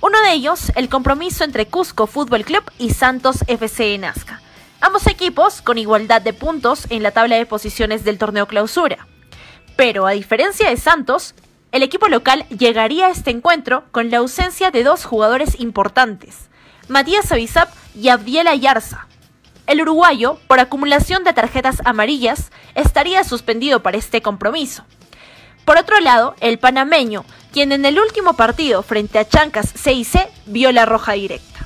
[0.00, 4.40] Uno de ellos, el compromiso entre Cusco Fútbol Club y Santos FC Nazca.
[4.80, 9.06] Ambos equipos con igualdad de puntos en la tabla de posiciones del torneo clausura.
[9.76, 11.34] Pero a diferencia de Santos,
[11.70, 16.48] el equipo local llegaría a este encuentro con la ausencia de dos jugadores importantes,
[16.88, 19.06] Matías Avizap y Abdiel Ayarza.
[19.66, 24.84] El uruguayo, por acumulación de tarjetas amarillas, estaría suspendido para este compromiso.
[25.70, 30.72] Por otro lado, el panameño, quien en el último partido frente a Chancas CIC vio
[30.72, 31.64] la roja directa.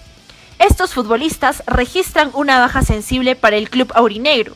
[0.59, 4.52] Estos futbolistas registran una baja sensible para el club aurinegro,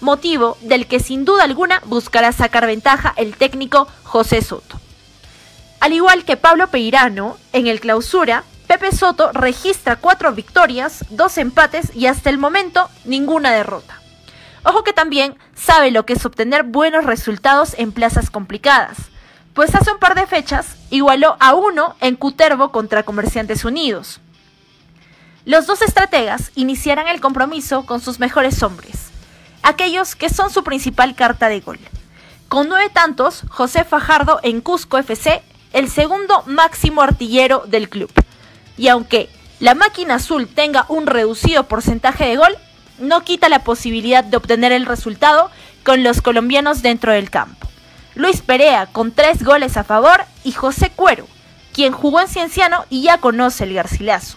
[0.00, 4.80] motivo del que sin duda alguna buscará sacar ventaja el técnico José Soto.
[5.80, 11.94] Al igual que Pablo Peirano, en el clausura, Pepe Soto registra cuatro victorias, dos empates
[11.94, 14.00] y hasta el momento ninguna derrota.
[14.64, 18.96] Ojo que también sabe lo que es obtener buenos resultados en plazas complicadas,
[19.54, 24.20] pues hace un par de fechas igualó a uno en Cutervo contra Comerciantes Unidos.
[25.44, 29.08] Los dos estrategas iniciarán el compromiso con sus mejores hombres,
[29.62, 31.78] aquellos que son su principal carta de gol.
[32.48, 35.42] Con nueve tantos, José Fajardo en Cusco FC,
[35.72, 38.10] el segundo máximo artillero del club.
[38.76, 39.28] Y aunque
[39.60, 42.56] la máquina azul tenga un reducido porcentaje de gol,
[42.98, 45.50] no quita la posibilidad de obtener el resultado
[45.84, 47.68] con los colombianos dentro del campo.
[48.14, 51.26] Luis Perea con tres goles a favor y José Cuero,
[51.72, 54.36] quien jugó en Cienciano y ya conoce el Garcilaso.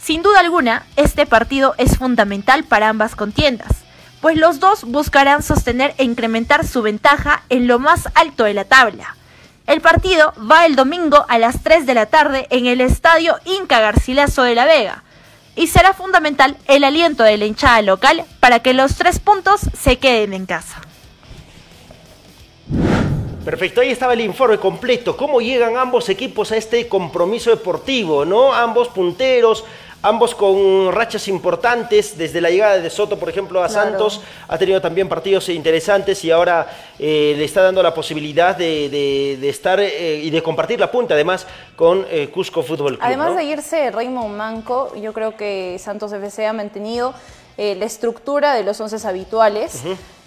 [0.00, 3.72] Sin duda alguna, este partido es fundamental para ambas contiendas,
[4.20, 8.64] pues los dos buscarán sostener e incrementar su ventaja en lo más alto de la
[8.64, 9.16] tabla.
[9.66, 13.80] El partido va el domingo a las 3 de la tarde en el estadio Inca
[13.80, 15.02] Garcilaso de la Vega
[15.56, 19.98] y será fundamental el aliento de la hinchada local para que los tres puntos se
[19.98, 20.80] queden en casa.
[23.44, 25.18] Perfecto, ahí estaba el informe completo.
[25.18, 28.24] ¿Cómo llegan ambos equipos a este compromiso deportivo?
[28.24, 28.54] ¿no?
[28.54, 29.64] Ambos punteros,
[30.04, 32.16] ambos con rachas importantes.
[32.18, 33.88] Desde la llegada de Soto, por ejemplo, a Claro.
[33.90, 36.66] Santos, ha tenido también partidos interesantes y ahora
[36.98, 40.90] eh, le está dando la posibilidad de, de- de estar eh, y de compartir la
[40.90, 43.00] punta, además, con eh, Cusco Fútbol Club.
[43.02, 43.36] Además ¿no?
[43.36, 47.14] de irse Raymond Manco, yo creo que Santos FC ha mantenido
[47.56, 49.80] la estructura de los once habituales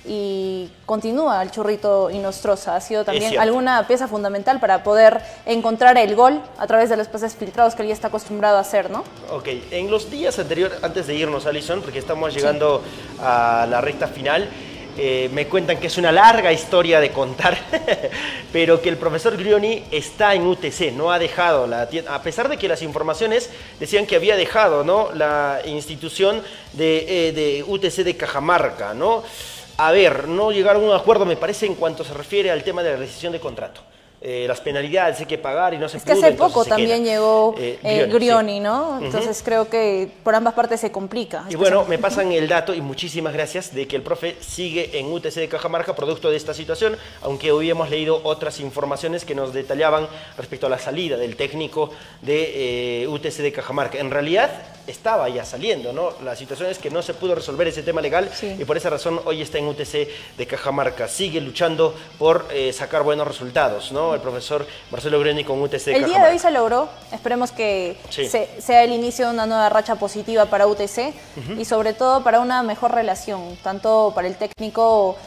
[0.07, 2.75] y continúa el churrito Inostroza.
[2.75, 7.07] Ha sido también alguna pieza fundamental para poder encontrar el gol a través de los
[7.07, 9.03] pases filtrados que él ya está acostumbrado a hacer, ¿no?
[9.31, 12.81] Ok, en los días anteriores, antes de irnos, Alison, porque estamos llegando
[13.21, 14.49] a la recta final,
[14.99, 17.55] eh, me cuentan que es una larga historia de contar,
[18.51, 22.49] pero que el profesor Grioni está en UTC, no ha dejado la tienda, a pesar
[22.49, 25.11] de que las informaciones decían que había dejado ¿no?
[25.13, 26.41] la institución
[26.73, 29.23] de, eh, de UTC de Cajamarca, ¿no?
[29.77, 32.81] A ver, no llegaron a un acuerdo, me parece, en cuanto se refiere al tema
[32.81, 33.81] de la rescisión de contrato.
[34.19, 36.63] Eh, las penalidades hay que pagar y no se Es que pudo, hace entonces poco
[36.63, 37.13] se también queda.
[37.13, 38.59] llegó Eh, eh, Grioni, Grioni, sí.
[38.61, 38.99] ¿no?
[38.99, 41.45] Entonces creo que por ambas partes se complica.
[41.49, 45.11] Y bueno, me pasan el dato y muchísimas gracias de que el profe sigue en
[45.13, 49.53] UTC de Cajamarca producto de esta situación, aunque hoy hemos leído otras informaciones que nos
[49.53, 51.91] detallaban respecto a la salida del técnico
[52.23, 53.99] de eh, UTC de Cajamarca.
[53.99, 54.49] En realidad
[54.87, 56.13] estaba ya saliendo, ¿no?
[56.23, 58.55] La situación es que no se pudo resolver ese tema legal Sí.
[58.57, 60.07] y por esa razón hoy está en UTC
[60.37, 61.07] de Cajamarca.
[61.07, 64.06] Sigue luchando por eh, sacar buenos resultados, ¿no?
[64.15, 66.89] El profesor Marcelo Greni con UTC El día de hoy se logró.
[67.11, 68.27] Esperemos que Sí.
[68.27, 71.13] se- sea el inicio de una nueva racha positiva para UTC
[71.57, 75.17] y sobre todo para una mejor relación, tanto para el técnico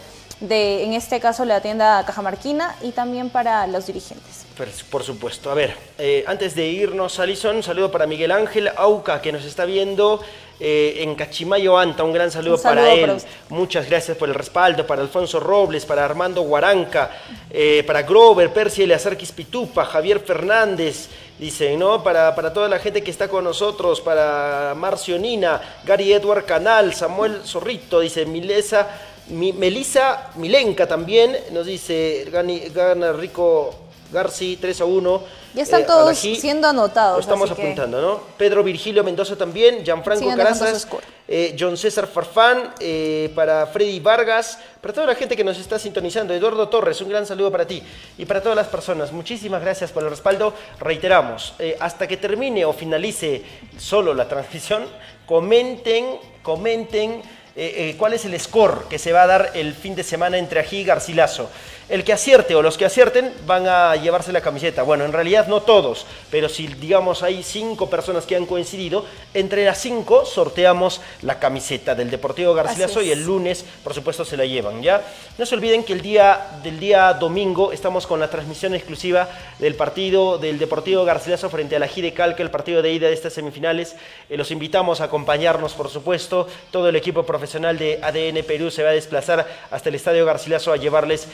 [0.40, 4.46] de, en este caso, la tienda cajamarquina y también para los dirigentes.
[4.56, 5.50] Por, por supuesto.
[5.50, 9.44] A ver, eh, antes de irnos, Alison, un saludo para Miguel Ángel Auca, que nos
[9.44, 10.20] está viendo
[10.60, 12.04] eh, en Cachimayo Anta.
[12.04, 13.00] Un gran saludo, Un saludo para él.
[13.06, 13.18] para.
[13.48, 14.86] Muchas gracias por el respaldo.
[14.86, 17.10] Para Alfonso Robles, para Armando Guaranca,
[17.50, 21.08] eh, para Grover, Percy Eleazar Pitupa, Javier Fernández.
[21.38, 22.02] Dicen, ¿no?
[22.04, 26.92] Para, para toda la gente que está con nosotros, para Marcio Nina, Gary Edward Canal,
[26.92, 28.86] Samuel Zorrito, dice Milesa,
[29.28, 32.28] Mi- Melisa Milenka también, nos dice,
[32.74, 33.74] gana Rico
[34.12, 35.22] Garci 3 a 1.
[35.54, 36.36] Ya están eh, todos Alají.
[36.36, 37.16] siendo anotados.
[37.16, 38.20] Lo estamos así que apuntando, ¿no?
[38.36, 40.86] Pedro Virgilio Mendoza también, Gianfranco Sigan Carazas,
[41.26, 45.78] eh, John César Farfán, eh, para Freddy Vargas, para toda la gente que nos está
[45.78, 47.82] sintonizando, Eduardo Torres, un gran saludo para ti
[48.18, 49.12] y para todas las personas.
[49.12, 50.54] Muchísimas gracias por el respaldo.
[50.78, 53.42] Reiteramos, eh, hasta que termine o finalice
[53.78, 54.84] solo la transmisión,
[55.26, 57.22] comenten, comenten
[57.56, 60.38] eh, eh, cuál es el score que se va a dar el fin de semana
[60.38, 61.50] entre Ají y Garcilaso.
[61.90, 64.84] El que acierte o los que acierten van a llevarse la camiseta.
[64.84, 69.64] Bueno, en realidad no todos, pero si digamos hay cinco personas que han coincidido, entre
[69.64, 74.44] las cinco sorteamos la camiseta del Deportivo Garcilaso y el lunes, por supuesto, se la
[74.44, 75.02] llevan, ¿ya?
[75.36, 79.28] No se olviden que el día del día domingo estamos con la transmisión exclusiva
[79.58, 83.14] del partido del Deportivo Garcilaso frente a la Gide Calca, el partido de ida de
[83.14, 83.96] estas semifinales.
[84.28, 86.46] Eh, los invitamos a acompañarnos, por supuesto.
[86.70, 90.72] Todo el equipo profesional de ADN Perú se va a desplazar hasta el Estadio Garcilaso
[90.72, 91.26] a llevarles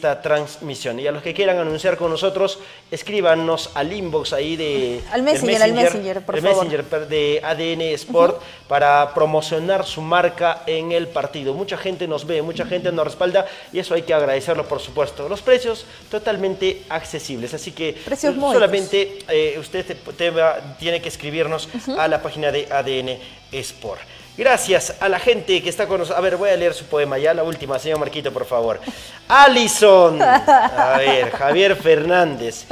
[0.00, 0.98] esta transmisión.
[0.98, 2.58] Y a los que quieran anunciar con nosotros,
[2.90, 5.02] escríbanos al inbox ahí de...
[5.12, 6.64] Al Messenger, al Messenger, por el favor.
[6.64, 11.52] Messenger per- de ADN Sport para promocionar su marca en el partido.
[11.52, 15.28] Mucha gente nos ve, mucha gente nos respalda y eso hay que agradecerlo, por supuesto.
[15.28, 21.10] Los precios totalmente accesibles, así que Precios solamente eh, usted te- te va- tiene que
[21.10, 23.18] escribirnos a la página de ADN
[23.52, 24.00] Sport.
[24.40, 26.16] Gracias a la gente que está con nosotros.
[26.18, 28.80] A ver, voy a leer su poema ya, la última, señor Marquito, por favor.
[29.28, 30.18] Alison.
[30.22, 32.64] A ver, Javier Fernández.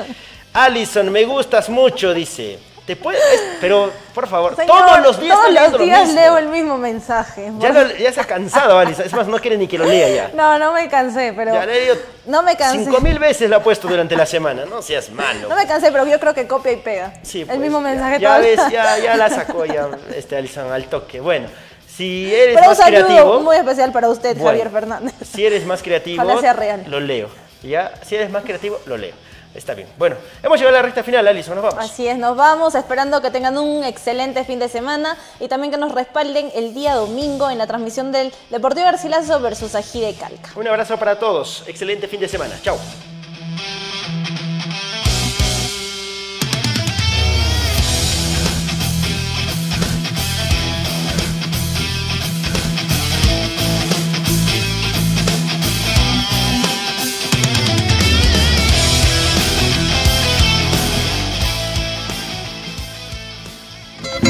[0.55, 2.59] Alison, me gustas mucho, dice.
[2.89, 3.23] Te puedes,
[3.61, 6.21] pero, por favor, Señor, todos los días todos los lo días mismo.
[6.21, 7.53] leo el mismo mensaje.
[7.59, 9.05] Ya, lo- ya se ha cansado, Alison.
[9.05, 10.31] Es más, no quiere ni que lo lea ya.
[10.35, 11.93] No, no me cansé, pero Ya le
[12.25, 12.85] no me cansé.
[12.85, 14.65] cinco mil veces la ha puesto durante la semana.
[14.65, 15.51] No seas malo.
[15.51, 17.13] No me cansé, pero yo creo que copia y pega.
[17.23, 19.87] Sí, el pues, mismo ya- mensaje Ya, todo- ves, ya, ya la sacó ya
[20.17, 21.21] este Alison al toque.
[21.21, 21.49] Bueno,
[21.95, 24.49] si eres Pero un más saludo creativo, muy especial para usted, Bueno.
[24.49, 25.15] Javier Fernández.
[25.31, 26.85] si eres más creativo, sea real.
[26.89, 27.29] lo leo.
[27.63, 29.13] Ya, si eres más creativo, lo leo.
[29.55, 29.89] Está bien.
[29.99, 31.85] Bueno, hemos llegado a la recta final, Alison, nos vamos.
[31.85, 35.79] Así es, nos vamos esperando que tengan un excelente fin de semana y también que
[35.79, 40.51] nos respalden el día domingo en la transmisión del Deportivo Garcilaso versus Ají de Calca.
[40.55, 41.65] Un abrazo para todos.
[41.67, 42.55] Excelente fin de semana.
[42.63, 42.79] Chao.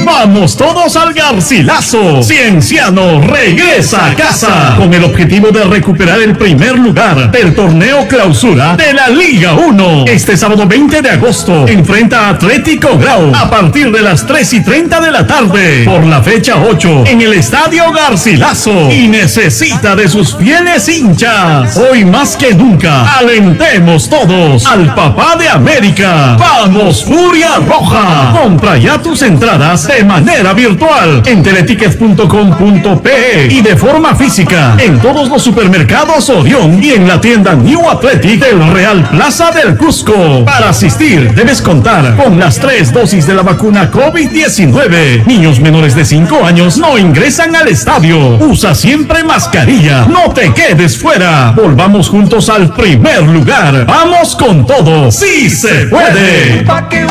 [0.09, 2.23] Vamos todos al Garcilaso.
[2.23, 8.75] Cienciano regresa a casa con el objetivo de recuperar el primer lugar del torneo clausura
[8.75, 10.05] de la Liga 1.
[10.07, 14.63] Este sábado 20 de agosto enfrenta a Atlético Grau a partir de las 3 y
[14.63, 20.09] 30 de la tarde por la fecha 8 en el Estadio Garcilaso y necesita de
[20.09, 21.77] sus fieles hinchas.
[21.77, 26.35] Hoy más que nunca alentemos todos al papá de América.
[26.37, 28.33] Vamos Furia Roja.
[28.41, 35.29] Compra ya tus entradas de manera virtual en teletickets.com.pe y de forma física en todos
[35.29, 40.43] los supermercados Orión y en la tienda New Athletic del Real Plaza del Cusco.
[40.45, 45.27] Para asistir debes contar con las tres dosis de la vacuna COVID-19.
[45.27, 48.17] Niños menores de 5 años no ingresan al estadio.
[48.39, 50.07] Usa siempre mascarilla.
[50.07, 51.53] No te quedes fuera.
[51.55, 53.85] Volvamos juntos al primer lugar.
[53.85, 55.11] Vamos con todo.
[55.11, 56.65] ¡Sí se puede!
[56.89, 57.05] Que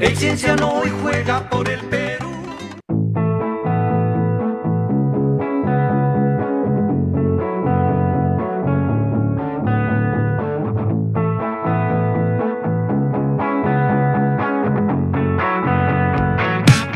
[0.00, 2.30] el ciencia no hoy juega por el Perú.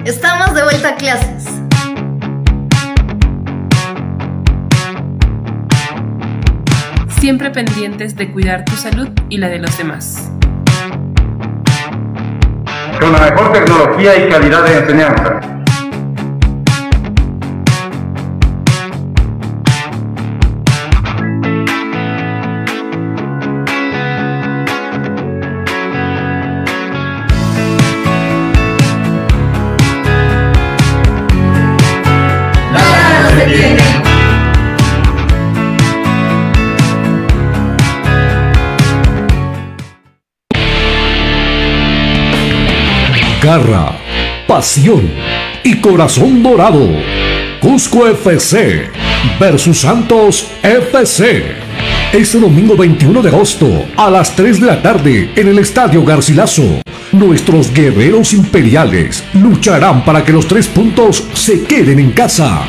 [0.04, 1.44] Estamos de vuelta a clases.
[7.18, 10.30] Siempre pendientes de cuidar tu salud y la de los demás.
[13.02, 15.61] Con la mejor tecnología y calidad de enseñanza.
[43.42, 43.98] Garra,
[44.46, 45.10] pasión
[45.64, 46.88] y corazón dorado.
[47.60, 48.88] Cusco FC
[49.40, 51.56] versus Santos FC.
[52.12, 56.82] Este domingo 21 de agosto a las 3 de la tarde en el Estadio Garcilaso.
[57.10, 62.62] Nuestros guerreros imperiales lucharán para que los tres puntos se queden en casa.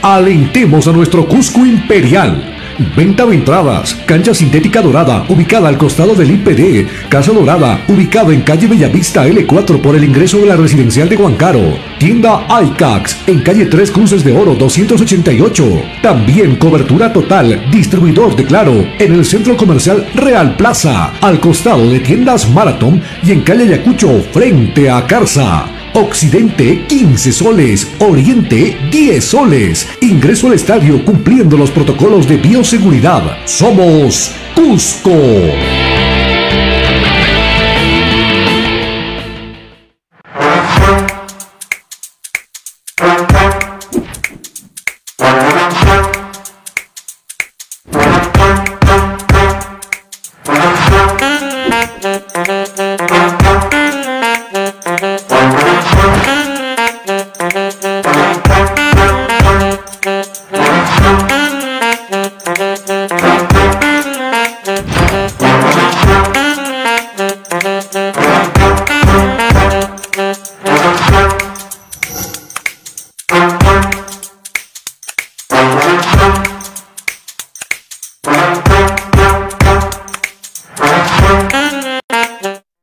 [0.00, 2.53] Alentemos a nuestro Cusco Imperial
[2.96, 3.94] Venta de entradas.
[4.06, 7.08] Cancha sintética dorada, ubicada al costado del IPD.
[7.08, 11.78] Casa Dorada, ubicada en calle Bellavista L4 por el ingreso de la residencial de Huancaro.
[11.98, 15.82] Tienda iCax, en calle 3 Cruces de Oro 288.
[16.02, 22.00] También cobertura total, distribuidor de Claro, en el centro comercial Real Plaza, al costado de
[22.00, 25.73] tiendas Marathon y en calle Ayacucho, frente a Carza.
[25.96, 29.88] Occidente 15 soles, Oriente 10 soles.
[30.00, 33.22] Ingreso al estadio cumpliendo los protocolos de bioseguridad.
[33.46, 35.12] Somos Cusco.